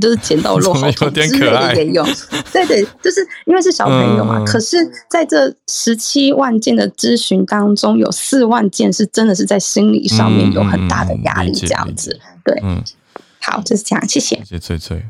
[0.00, 2.02] 就是剪到肉好痛之类的也有，
[2.50, 4.42] 对对，就是因为是小朋友嘛。
[4.46, 4.78] 可是
[5.10, 12.20] 在这十七万件的咨询当中，有四万件是真的是在心理上面有很大的压力，这样子。
[12.44, 12.82] 对，嗯，
[13.40, 14.36] 好，就是这样，谢谢。
[14.36, 15.04] 谢谢翠翠。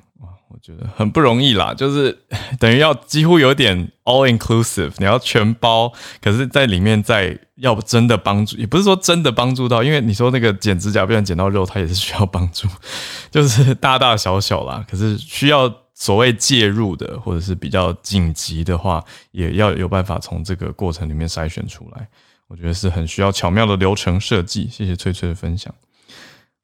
[0.50, 2.18] 我觉得很不容易啦，就是
[2.58, 12.66] 等于要几乎有点 all inclusive，你要全包，可是在里面再要真的帮助，也不是说真的帮助到，因为你说那个剪指甲不然剪到肉，它也是需要帮助，
[13.30, 14.84] 就是大大小小啦。
[14.90, 22.08] 可是需要所谓介入的，或者是比较紧急的话，也要有办法从这个过程里面筛选出来。
[22.48, 24.68] 我觉得是很需要巧妙的流程设计。
[24.72, 25.72] 谢谢翠翠的分享。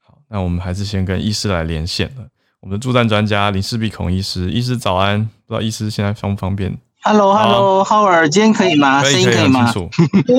[0.02, 2.26] 好，那我们还是先跟医师来连线了。
[2.60, 9.04] 我们的助战专家林世碧孔医师，医师早安，不知道医师现在方不方便？Hello，Hello，Howard，今天可以吗？
[9.04, 9.70] 声音可以吗？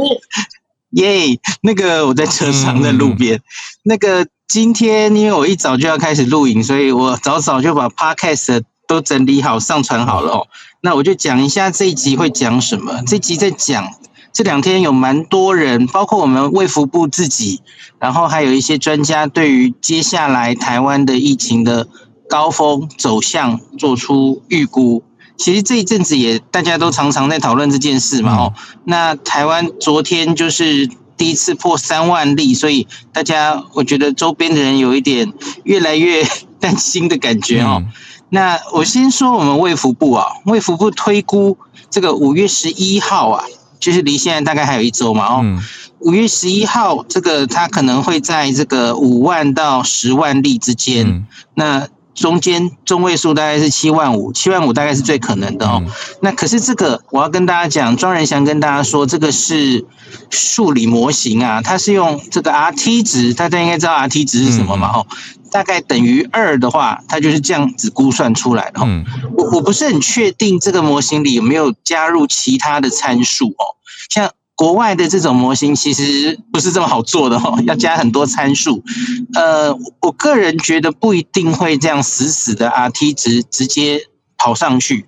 [0.91, 3.39] 耶，那个我在车上，在路边。
[3.83, 10.47] 那个今天因为我一早就要开始录影，所以我早早就把 Podcast 都整理好，上传好了哦。
[10.81, 13.03] 那我就讲一下这一集会讲什么。
[13.05, 13.93] 这集在讲
[14.35, 17.61] 这两天有蛮多人，包括我们卫福部自己，
[17.97, 21.87] 然后还有一些专家对于接下来台湾的疫情的。
[22.27, 25.03] 高峰走向做出预估，
[25.37, 28.35] 其实这一阵子也大家都常常在讨论这件事嘛。
[28.35, 35.33] 哦，那台湾昨天就是第一次破三万例，所以大家我觉得周边的人有一点
[35.65, 36.27] 越来越
[36.59, 37.83] 担心的感觉哦。
[38.29, 41.59] 那我先说我们卫福部啊，卫福部推估
[41.91, 43.45] 这个五月十一号啊，
[43.85, 45.27] 就是离现在大概还有一周嘛。
[45.27, 45.59] 哦，
[45.99, 51.27] 五月十一号这个它可能会在这个五万到十万例之间。
[51.53, 55.83] 那中间中位数大概是七万五，七万五大概是最可能的哦。
[56.19, 59.85] 那可是这个我要跟大家讲，庄仁祥跟大家说，这个是
[60.31, 64.87] 数理模型啊，它是用这个 R T 值，大家应该知道 R T 值是什么嘛？
[64.95, 65.07] 哦，
[65.55, 68.81] 大概等于二的话，它就是这样子估算出来的。
[68.83, 69.05] 嗯，
[69.37, 73.63] 我我不是很确定这个模型里有没有加入其他的参数哦，
[74.09, 74.29] 像。
[74.57, 78.85] 国外的这种模型其实不是这么好做的哦，要加很多参数。
[79.33, 84.03] 呃，我个人觉得不一定会这样死死的 R T 值直接
[84.37, 85.07] 跑上去。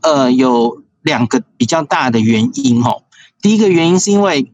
[0.00, 3.04] 呃，有两个比较大的原因哦。
[3.40, 4.50] 第一个原因是因为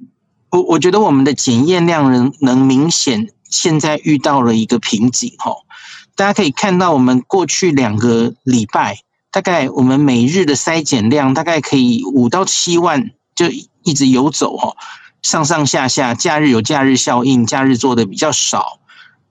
[0.50, 5.52] 我我觉得我们的检验量能能明显现在遇到了一个瓶颈哈。
[6.14, 8.98] 大家可以看到，我们过去两个礼拜，
[9.30, 13.46] 大概我们每日的筛检量大概可以五到七万就。
[13.86, 14.76] 一直游走哈，
[15.20, 18.80] 上上下下，假日有假日效应，假日做的比较少。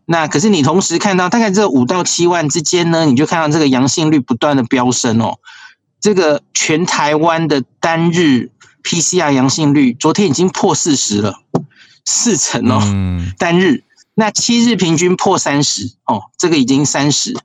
[0.05, 5.39] 那可是你同时看到，大概这五到七万之间呢，你就看到这个阳性率不断的飙升哦。
[5.99, 8.51] 这个全台湾的单日
[8.83, 11.39] PCR 阳性率，昨天已经破四十了，
[12.05, 12.79] 四成哦，
[13.39, 13.83] 单日。
[14.15, 17.35] 那七日平均破三十哦，这个已经三十。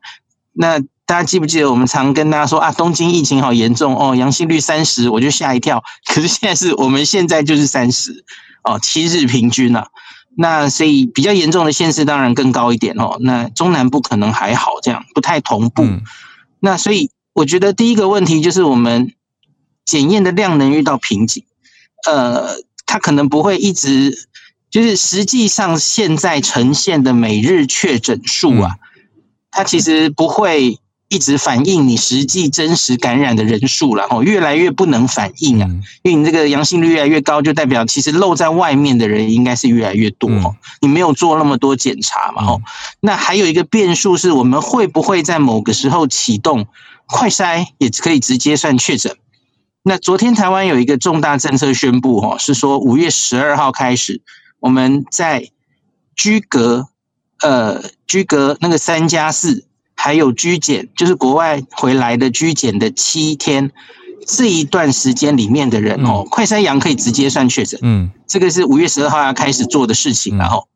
[0.52, 5.82] 那大家记不记得我们常跟大家说啊，东京疫情好严重哦，阳性率三十，我就吓一跳。
[6.04, 8.24] 可是现在是我们现在就是三十
[8.64, 9.88] 哦，七日平均啊。
[10.36, 13.16] 那所以比较严重的县市当然更高一点哦。
[13.20, 15.84] 那中南部可能还好，这样不太同步。
[16.60, 19.14] 那所以我觉得第一个问题就是我们
[19.84, 21.44] 检验的量能遇到瓶颈，
[22.06, 24.27] 呃，它可能不会一直
[24.70, 28.76] 就是实际上现在呈现的每日确诊数啊，
[29.50, 30.78] 它其实不会。
[31.10, 35.66] 一直反映你实际真实感染的人数了哦，越来越不能反映啊，
[36.02, 40.56] 因为你这个阳性率越来越高，就代表其实露在外面的人应该是越来越多哦。
[40.82, 42.60] 你没有做那么多检查嘛哦，
[43.00, 46.66] 那还有一个变数是我们会不会在某个时候启动
[47.06, 49.16] 快筛，也可以直接算确诊。
[49.82, 54.20] 那昨天台湾有一个重大政策宣布哦，是说五月十二号开始，
[54.60, 55.50] 我们在
[56.14, 56.88] 居隔
[57.40, 59.64] 呃居隔那个三加四。
[60.00, 63.72] 还有居检，就是国外回来的居检的七天，
[64.24, 67.80] 这一段时间里面的人哦，快筛阳可以直接算确诊。
[67.82, 70.68] 嗯，这个是五月十二号要开始做的事情，然后，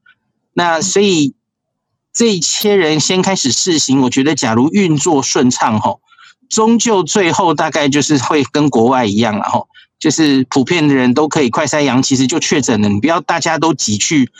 [0.54, 1.36] 那所以
[2.12, 6.00] 这一些人先开始试行，我觉得假如运作顺畅吼，
[6.48, 9.68] 终究最后大概就是会跟国外一样了吼，
[10.02, 14.32] 就是普遍的人都可以快筛阳，其实就确诊了，你不要大家都急去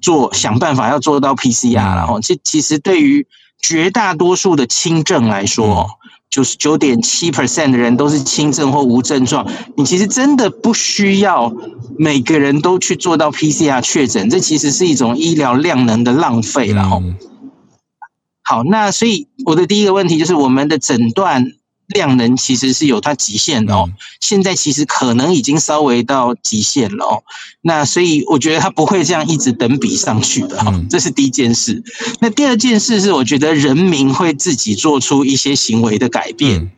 [0.00, 3.26] 做想办法要做到 PCR，然后这其实对于
[3.60, 5.88] 绝大多数的轻症来说，
[6.30, 11.52] 九十九点七 percent 的人都是轻症或无症状，你其实真的不需要
[11.98, 17.02] 每个人都去做到 PCR 确诊，这其实是一种医疗量能的浪费了哦。
[18.44, 21.54] 好，那所以我的第一个问题就是我们的诊断。
[21.94, 27.22] 量能其实是有它极限的哦，现在其实可能已经稍微到极限了哦。
[27.62, 31.82] 那所以我觉得它不会这样一直等比上去的哈，这是第一件事。
[32.20, 36.70] 那第二件事是，我觉得人民会自己做出一些行为的改变。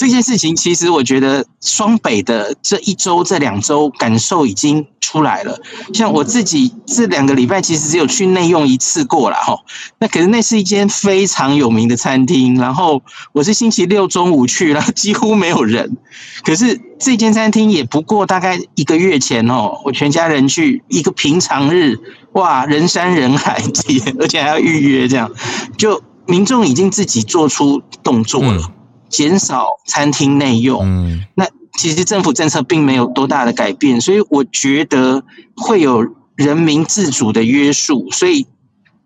[0.00, 5.60] 这件事情其实我觉得双北的这一周、这两周感受已经出来了。
[5.92, 9.58] 像我自己这两个礼拜其实只有去内用一次过了哈。
[9.98, 15.98] 那可是那是一间非常有名的餐厅，然后我是星期六中午去，然后几乎没有人。
[16.44, 21.98] 可是这间餐厅也不过大概一个月前哦，我全家人去一个平常日，
[22.32, 23.62] 哇，人山人海，
[24.18, 25.30] 而且还要预约，这样
[25.76, 28.72] 就民众已经自己做出动作了。
[29.10, 31.46] 减少餐厅内用，嗯，那
[31.76, 35.24] 其实政府政策并没有多大的改变，所以我觉得
[35.56, 36.06] 会有
[36.36, 38.08] 人民自主的约束。
[38.12, 38.46] 所以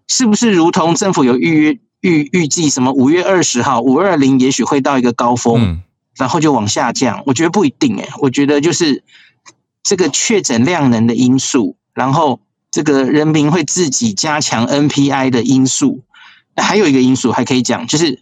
[0.07, 5.81] 是不是如同政府有预约预预计什么五月二十号五二零也许会到一个高峰，
[6.17, 7.23] 然后就往下降？
[7.27, 9.03] 我觉得不一定诶，我觉得就是
[9.83, 12.41] 这个确诊量能的因素，然后
[12.71, 16.03] 这个人民会自己加强 NPI 的因素，
[16.57, 18.21] 还有一个因素还可以讲，就是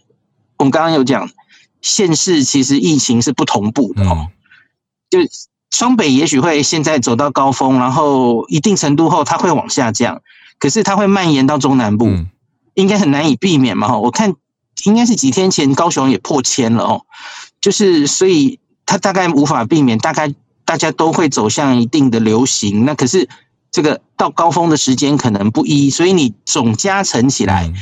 [0.57, 1.29] 我们刚刚有讲。
[1.83, 4.29] 县市其实疫情是不同步的哦，
[5.09, 5.19] 就
[5.69, 10.21] 双北也许会现在走到高峰，然后一定程度后它会往下降，
[10.59, 12.09] 可是它会蔓延到中南部，
[12.73, 13.97] 应该很难以避免嘛。
[13.97, 14.33] 我看
[14.85, 17.01] 应该是几天前高雄也破千了哦，
[17.59, 22.85] 就是所以它大概无法避免，大概大家都会走向一定的流行。
[22.85, 23.27] 那可是
[23.71, 27.73] 这个到高峰的时间可能不一，所以你总加成起来。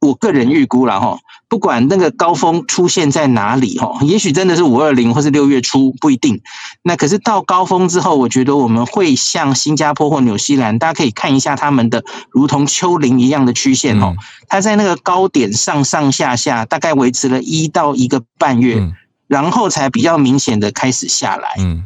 [0.00, 6.40] 我个人预估了哈，不管那个高峰出现在哪里哈，也许真的是五二零或是六月初不一定。
[6.82, 14.16] 那可是到高峰之后，我觉得我们会像新加坡或纽西兰，大家可以看一下他们的如同丘陵一样的曲线哦。
[14.48, 18.90] 它在那个高点上上下下，大概维持了一到一个半月，
[19.28, 21.56] 然后才比较明显的开始下来。
[21.58, 21.84] 嗯，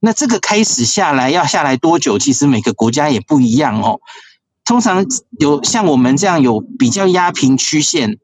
[0.00, 2.18] 那这个开始下来要下来多久？
[2.18, 4.00] 其实每个国家也不一样哦。
[4.64, 5.04] 通常
[5.38, 8.18] 有像我们这样有比较压平曲线，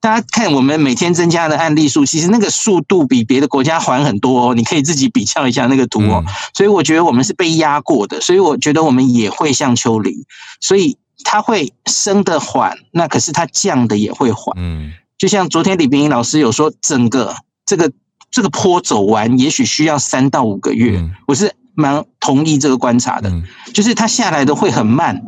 [0.00, 4.54] 大家看我们每天增加的案例数，其实那个速度比别的国家缓很多哦。
[4.54, 6.24] 你可以自己比较一下那个图哦。
[6.52, 10.24] 所以我觉得我们是被压过的，所以我觉得我们也会像丘陵，
[10.60, 14.56] 所以它会升的缓，那可是它降的也会缓。
[14.58, 17.92] 嗯，就像昨天李冰英老师有说，整个这个
[18.32, 21.08] 这个坡走完，也许需要三到五个月。
[21.28, 23.32] 我是蛮同意这个观察的，
[23.72, 25.22] 就是它下来的会很慢。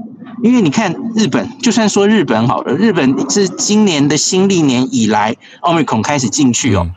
[0.45, 6.91] 因为你看日本，就算说日本好了，日本是今年的新历年以来，奥密克戎开始进去哦。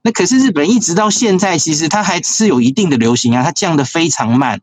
[0.00, 4.62] 那可是日本一直到现在，其实它还是有一定的流行啊，它降的非常慢。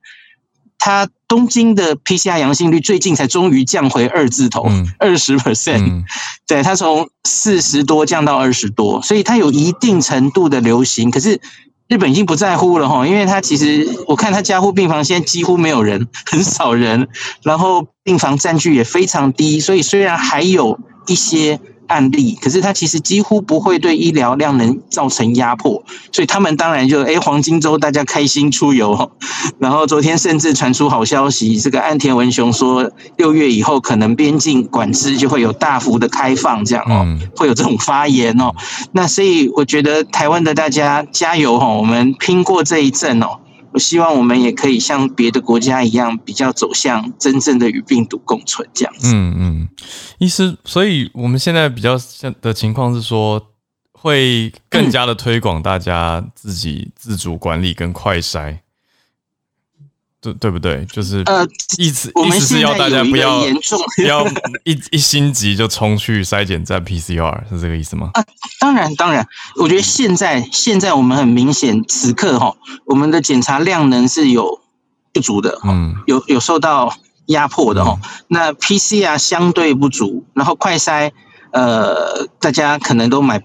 [0.79, 4.67] 它东京的 PCR 阳性率最近才终于降回二字头，
[4.97, 6.05] 二十 percent。
[6.47, 11.11] 对，它从四十多降到二十多，所以它有一定程度的流行。
[11.11, 11.39] 可是。
[11.87, 17.07] 日本已经不在乎了哈，因为他其实我看他加护病房现在几乎没有人， 很少人，
[17.43, 21.59] 然后病房占据也非常低，所以虽然还有一些。
[21.93, 29.11] 案例，可是它其实几乎不会对医疗量能造成压迫，所以他们当然就哎黄金周大家开心出游，
[29.59, 38.55] 然后昨天甚至传出好消息，这个岸田文雄说六月以后可能边境管制就会有大幅的开放，这样哦，会有这种发言哦，
[38.91, 43.37] 那所以我觉得台湾的大家加油哦，我们拼过这一阵哦。
[43.73, 49.11] 我希望我们也可以像别的国家一样，比较走向真正的与病毒共存这样子。
[49.13, 49.69] 嗯嗯，
[50.19, 53.41] 意思，所以我们现在比较像的情况是说，
[53.91, 58.59] 会更 加的推广大家自己自主管理跟快筛。
[60.23, 60.85] 对对不对？
[60.85, 61.45] 就是呃，
[61.77, 63.41] 意思意思是要大家不要
[63.97, 64.25] 不要
[64.63, 68.11] 一一心急就冲去筛检站 PCR，是这个意思吗？
[68.13, 68.23] 啊，
[68.61, 69.27] 当然当然，
[69.59, 72.55] 我觉得现在现在我们很明显，此刻哈，
[72.85, 74.61] 我们的检查量能是有
[75.11, 76.95] 不足的，嗯，有有受到
[77.25, 77.99] 压迫的哈。
[78.27, 81.11] 那 PCR 相对不足，然后快筛，
[81.51, 83.43] 呃，大家可能都买。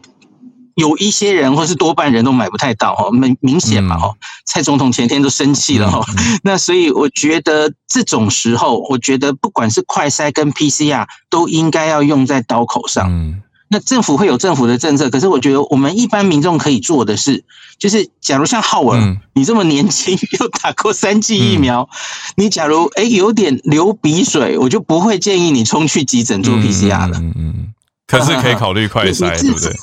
[0.78, 4.14] 有一些人，或是多半人都买不太到哈，明明显嘛哈，
[4.46, 6.06] 蔡总统前天都生气了哈，
[6.44, 13.42] 那所以我觉得这种时候，我觉得不管是快筛跟 PCR 都应该要用在刀口上，嗯。
[13.70, 17.44] 那政府会有政府的政策，可是我觉得我们一般民众可以做的是，
[17.78, 21.90] 就是假如像浩文，你这么年轻又打过三剂疫苗，
[22.36, 27.18] 你假如哎有点流鼻水，我就不会建议你冲去急诊做 PCR 了。
[27.18, 27.74] 嗯嗯，
[28.06, 29.76] 可是可以考虑快筛，对不对？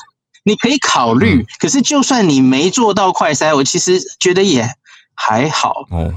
[0.46, 4.70] 你可以考虑，可是就算你没做到快筛，我其实觉得也
[5.16, 5.88] 还好。
[5.90, 6.14] 哦，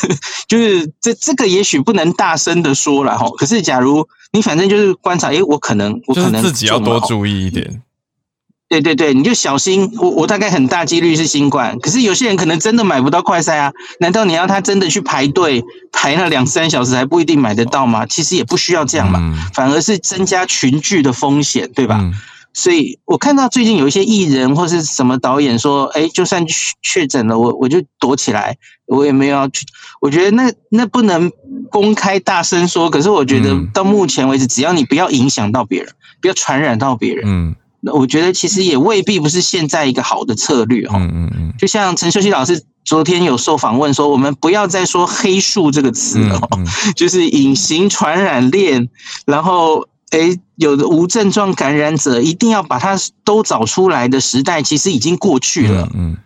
[0.46, 3.30] 就是这这个也许不能大声的说了哈。
[3.38, 7.82] 可是假如你反正就是观察，诶，我可能我可能自己要多注意一点。
[8.68, 9.90] 对对对，你就小心。
[9.98, 13.72] 我我大概很大几率是新冠，可是有些人可能真的买不到快筛啊。
[13.98, 18.06] 难道你要他真的去排队排那两三小时还不一定买得到吗？
[18.06, 22.12] 其实也不需要这样嘛，反而是增加群聚的风险，对吧？
[22.52, 26.44] 所以我看到最近有一些艺人或是什么导演说，哎，就算
[26.82, 29.64] 确诊了，我我就躲起来，我也没有要去。
[30.00, 31.30] 我觉得那那不能
[31.70, 40.98] 公开大声说，可是我觉得到目前为止，只要你不要影响到别人，不要传染到别人，嗯，那我觉得其实也未必不是现在一个好的策略哈。
[40.98, 41.54] 嗯嗯嗯。
[41.56, 46.40] 就像陈秀熙老师昨天有受访问说，我们不要再说黑数这个词了，
[46.96, 48.88] 就是隐形传染链，
[49.24, 49.86] 然后。
[50.10, 55.88] 哎，有的无症状感染者一定要把它都找出来的时代，其实已经过去了。
[55.94, 56.16] 嗯，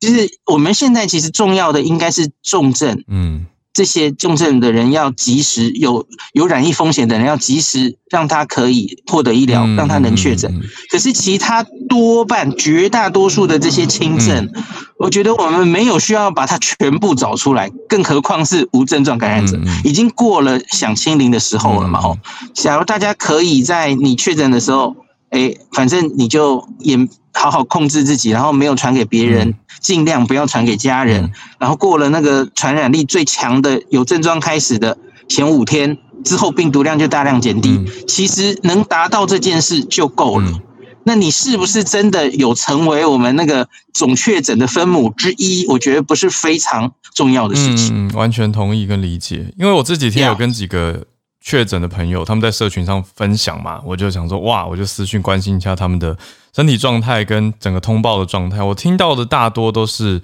[0.00, 3.02] 就是我们现在其实重要的应该是重症。
[3.08, 3.46] 嗯。
[3.72, 10.60] 这些重症的人要及时有有染疫风险的人要及时让他可以获得医疗，让他能确诊。
[10.90, 14.50] 可是其他多半绝大多数的这些轻症，
[14.98, 22.00] 我觉得我们没有需要把它全部找出来，更何况是无症状感染者，已经过了想清零的时候了嘛？
[22.00, 22.18] 哦，
[22.52, 24.96] 假如大家可以在你确诊的时候。
[25.32, 31.32] 哎，反正你就也好好控制自己，然后没有传给别人，尽量不要传给家人。
[31.58, 37.82] 然后过了那个传染力最强的有症状开始的前五天之后，病毒量就大量减低。
[38.06, 40.60] 其实能达到这件事就够了。
[41.04, 45.64] 那你是不是真的有成为我们那个总确诊的分母之一？
[45.66, 48.10] 我觉得不是非常重要的事情。
[48.12, 51.06] 完全同意跟理解，因为我这几天有跟几个。
[51.42, 56.16] 确诊的朋友，他们在社群上分享嘛，我就想说，哇，我就私讯关心一下他们的
[56.54, 58.62] 身体状态跟整个通报的状态。
[58.62, 60.22] 我听到的大多都是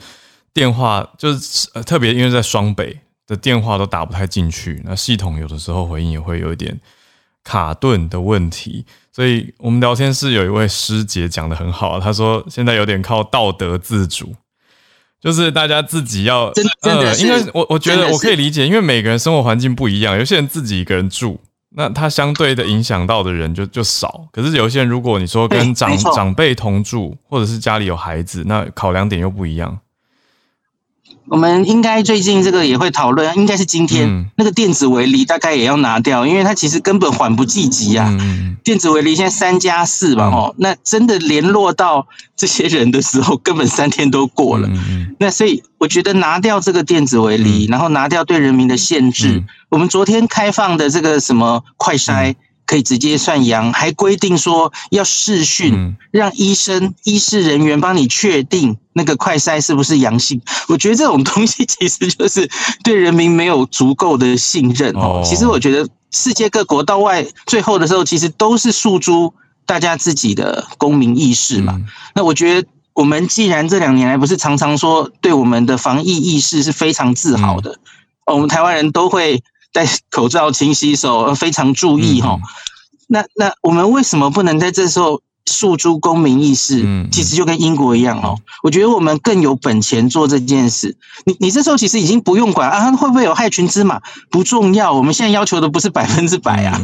[0.55, 6.81] 电话，就是呃，特别因为在双北的电话都打不太进去，那系统有的时候回应也会有一点
[7.43, 8.87] 卡顿的问题。
[9.13, 14.35] 所以我们聊天室有一位师姐讲的很好，她说现在有点靠道德自主。
[15.21, 16.53] 就是大家自己要，
[16.83, 21.41] 呃，因为我我觉得我可以理解，因为每个人生活环境不一样，有些人自己一个人住，
[21.75, 24.29] 那他相对的影响到的人就就少。
[24.33, 29.79] 可是有些人，如果你说跟长长辈同住，或者是家里有孩子，那考量点又不一样。
[31.31, 38.17] 我们应该最近这个也会讨论，应该是今天那个电子围篱大概也要拿掉，因为它其实根本缓不济急啊。
[38.65, 42.07] 电子围篱现在三加四嘛，哦，那真的联络到
[42.37, 44.69] 这些人的时候，根本三天都过了。
[45.19, 49.45] 那所以我觉得拿掉这个电子围篱，然后拿掉对人民的限制。
[49.71, 52.35] 我们昨天开放的这个什么快筛。
[52.69, 60.43] 可以直接算阳，还规定说要视讯，让医生、医师人员帮你确定那个快筛是不是阳性。
[60.69, 62.51] 我觉得这种东西其实就是
[62.85, 65.23] 对人民没有足够的信任哦。
[65.25, 69.33] 其实我觉得世界各国到外最后的时候，其实都是诉诸
[69.65, 71.81] 大家自己的公民意识嘛。
[72.15, 77.79] 那我觉得我们既然这两年来不是常常说对我们的防疫意识是非常自豪的，
[78.27, 79.43] 我们台湾人都会。
[79.73, 82.39] 戴口罩、勤洗手，非常注意哈。
[83.07, 86.83] 那那我们为什么不能在这时候诉诸公民意识？
[86.85, 88.39] 嗯，其实就跟英国一样哦。
[88.63, 90.97] 我觉得我们更有本钱做这件事。
[91.25, 94.01] 你你这时候其实已经不用管啊，会不会有害群之马？
[94.31, 94.93] 不重要。
[94.93, 96.81] 我们现在要求的不是百分之百啊，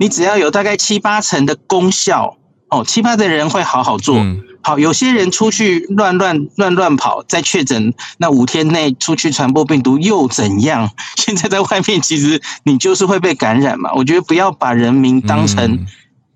[0.00, 2.36] 你只要有大概七八成的功效
[2.70, 4.16] 哦，七八的人会好好做。
[4.60, 10.90] 好，有些人出去乱乱乱乱跑，在确诊那五天内出去传播病毒又怎样？
[11.16, 13.92] 现在在外面，其实你就是会被感染嘛。
[13.94, 15.86] 我觉得不要把人民当成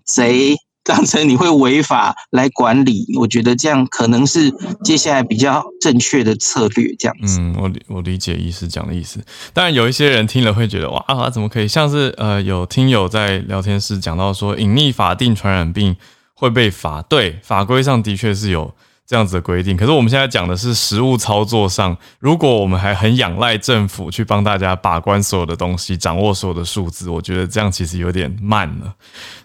[0.04, 3.06] 贼，当成你会违法来管理。
[3.18, 4.50] 我觉得这样可能是
[4.82, 6.94] 接下来比较正确的策略。
[6.98, 9.20] 这样子，嗯，我我理解意思讲的意思。
[9.52, 11.68] 当然，有一些人听了会觉得哇啊，怎么可以？
[11.68, 15.96] 像是呃，有听友在聊天室讲到说，隐匿法定传染病。
[16.42, 18.74] 会被罚，对法规上的确是有
[19.06, 19.76] 这样子的规定。
[19.76, 28.92] 可是我们现在讲的是实物操作上，如果我们还很仰赖政府去帮大家把关所有的东西，掌握所有的数字，我觉得这样其实有点慢了。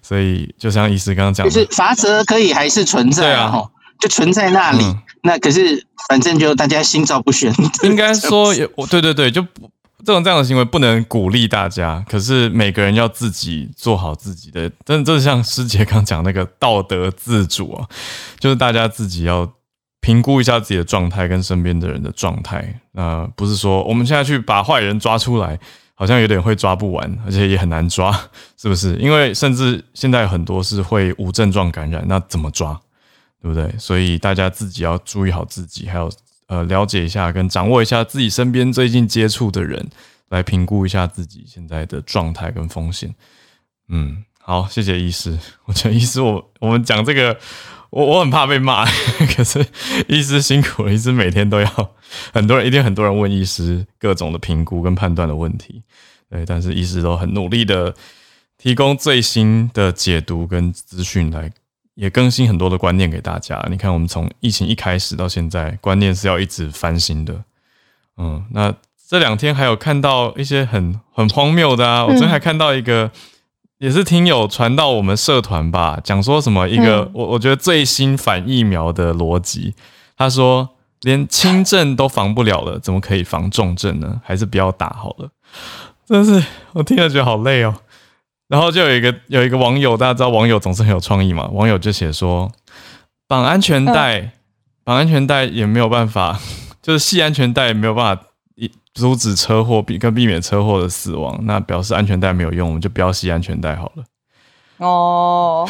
[0.02, 3.54] 所以就像医师刚刚讲，就是罚则可以还是存在啊，
[4.00, 4.84] 就存在那里。
[5.22, 7.54] 那可是反正就大家心照不宣。
[7.84, 9.70] 应该说也，我对对对，就不。
[10.08, 14.72] 这种这样的行为不能鼓励大家，可是每个人要自己做好自己的。
[14.86, 17.86] 真这像师姐刚讲那个道德自主啊，
[18.40, 19.52] 就是大家自己要
[20.00, 22.80] 评估一下自己的状态跟身边的人的状态。
[22.94, 25.60] 那不是说我们现在去把坏人抓出来，
[25.94, 28.18] 好像有点会抓不完，而且也很难抓，
[28.56, 28.96] 是不是？
[28.96, 32.80] 因为甚至现在很多是会无症状感染，那怎么抓？
[33.42, 33.76] 对不对？
[33.78, 36.10] 所以大家自己要注意好自己，还有。
[36.48, 39.90] 呃，了解一下，跟掌握一下自己身边最近接触的人，
[40.30, 43.14] 来评估一下自己现在的状态跟风险。
[43.90, 45.38] 嗯，好，谢谢医师。
[45.66, 47.38] 我觉得医师，我我们讲这个，
[47.90, 48.86] 我我很怕被骂，
[49.36, 49.66] 可是
[50.08, 51.92] 医师辛苦了，医师每天都要
[52.34, 55.84] 很多人，一定很多人问医师各种的评估跟判断的问题。
[56.30, 57.94] 对，但是医师都很努力的
[58.58, 61.52] 提供最新的解读跟资讯来。
[61.98, 63.60] 也更新很多的观念给大家。
[63.72, 67.44] 你看，我们从疫情一开始到现在，观念是要一直翻新的。
[68.18, 68.72] 嗯，那
[69.10, 72.06] 这两天还有看到一些很很荒谬的啊！
[72.06, 73.10] 我昨天还看到一个，
[73.80, 79.74] 也是听友传到我们社团吧，讲说什么一个我我觉得最新反疫苗的逻辑。
[80.16, 80.70] 他说，
[81.02, 84.22] 连轻症都防不了了，怎么可以防重症呢？
[84.24, 85.30] 还是不要打好了。
[86.06, 87.74] 真是我听了觉得好累哦。
[88.48, 91.48] 然后就有一个有一个网友，大家知道网友总是很有创意嘛。
[91.50, 92.52] 网友就写说，
[93.28, 94.32] 绑安全带，
[94.84, 96.40] 绑安全带也没有办法，
[96.82, 98.24] 就是系安全带也没有办法
[98.94, 101.40] 阻止车祸，避跟避免车祸的死亡。
[101.44, 104.04] 那表示安全带没有用，我们就不要系安全带好了。
[104.78, 105.70] 哦。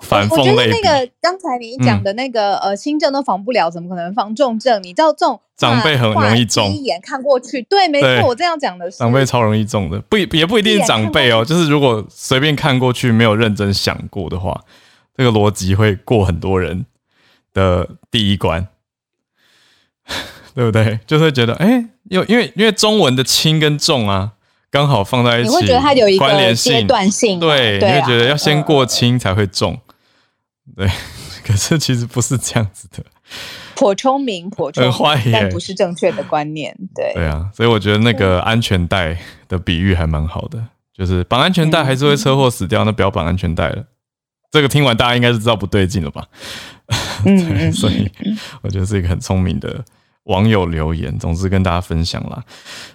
[0.00, 4.82] 反我觉得那个刚才你讲的那个呃轻症都防不了，怎么可能防重症？
[4.82, 8.98] 你知道这种长辈很容易中，一眼看过去，对，没错，我这样讲的是。
[8.98, 14.62] 长辈超容易中的，不也不一定是长辈哦，就是如果随便看过去，没有认真想过的话，
[15.16, 16.86] 这个逻辑会过很多人
[17.52, 18.68] 的第一关，
[20.54, 21.00] 对不对？
[21.06, 24.32] 就会觉得哎，因为因为因为中文的轻跟重啊。
[24.70, 29.78] 刚好放在一起，你会觉得它有一个阶段性，对，你会觉得要先过轻才会重。
[30.76, 30.88] 对，
[31.44, 33.04] 可是其实不是这样子的。
[33.74, 36.76] 颇聪明，颇聪明，但不是正确的观念。
[36.94, 39.16] 对，对啊，所以我觉得那个安全带
[39.48, 40.62] 的比喻还蛮好的，
[40.92, 43.84] 就是绑安全带还是会车祸死掉，那不要绑安全带了。
[44.50, 46.26] 这个听完大家应该是知道不对劲了吧？
[47.26, 48.10] 嗯， 所以
[48.62, 49.84] 我觉得是一个很聪明的。
[50.28, 52.42] 网友留言，总之跟大家分享啦。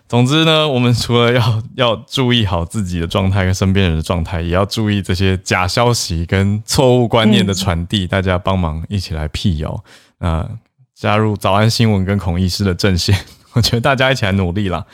[0.07, 8.07] 总之呢，我们除了要 要注意好自己的状态跟身边人的状态，也要注意这些假消息跟错误观念的传递。
[8.07, 9.83] 大家帮忙一起来辟谣，
[10.19, 10.47] 那
[10.95, 13.17] 加入早安新闻跟孔医师的阵线。
[13.53, 14.85] 我觉得大家一起来努力啦。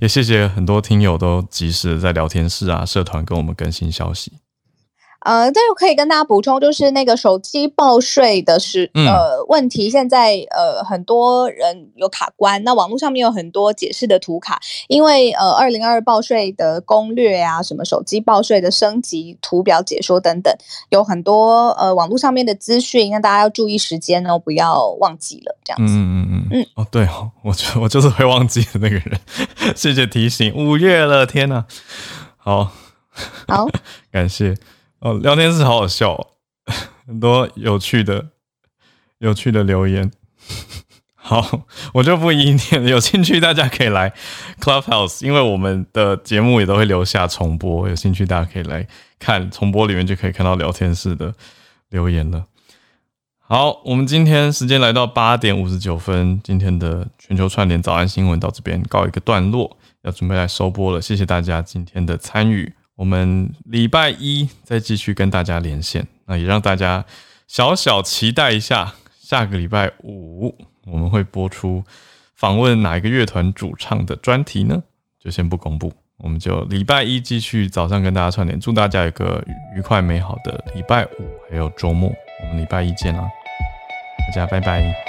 [0.00, 4.32] 也谢谢很多听友都及时在聊天室啊、社团跟我们更新消息。
[5.20, 20.54] 呃，这个可以跟大家补充，就是那个手机报税的是呃问题，现在呃很多人有卡关，那网络上面有很多解释的图卡，因为呃二零二报税的攻略啊，什么手机报税的升级图表解说等等，
[20.90, 25.94] 有很多呃网络上面的资讯，那大家要注意时间哦，不要忘记了这样子。
[25.94, 29.20] 嗯嗯嗯嗯哦对哦，我就我就是会忘记的那个人，
[29.74, 30.54] 谢谢提醒。
[30.54, 31.66] 五月了，天哪，
[32.36, 32.70] 好，
[33.48, 33.66] 好，
[34.12, 34.54] 感谢。
[35.00, 36.30] 哦，聊天室好好笑，
[37.06, 38.30] 很多有趣的、
[39.18, 40.10] 有趣的留言。
[41.14, 44.14] 好，我就不一一念，有兴趣大家可以来
[44.60, 48.88] Clubhouse，因为我们的节目也都会留下重播，有兴趣大家可以来
[49.18, 51.34] 看重播，里面就可以看到聊天室的
[51.90, 52.46] 留言了。
[53.36, 61.00] 好，我们今天时间来到八点五十九分，今天的全球串联早安新闻到这边告一个段落，要准备来收播了。
[61.00, 62.72] 谢谢大家今天的参与。
[62.98, 67.04] 我们礼拜一再继续跟大家连线，那也让大家
[67.46, 70.52] 小小期待一下，下个礼拜五
[70.84, 71.84] 我们会播出
[72.34, 74.82] 访问哪一个乐团主唱的专题呢？
[75.22, 79.44] 就先不公布，我们就礼拜一继续早上跟大家串联，祝大家有个
[79.76, 83.22] 愉快美好的礼拜五还有周末，我们礼拜一见啦，
[84.26, 85.07] 大家拜拜。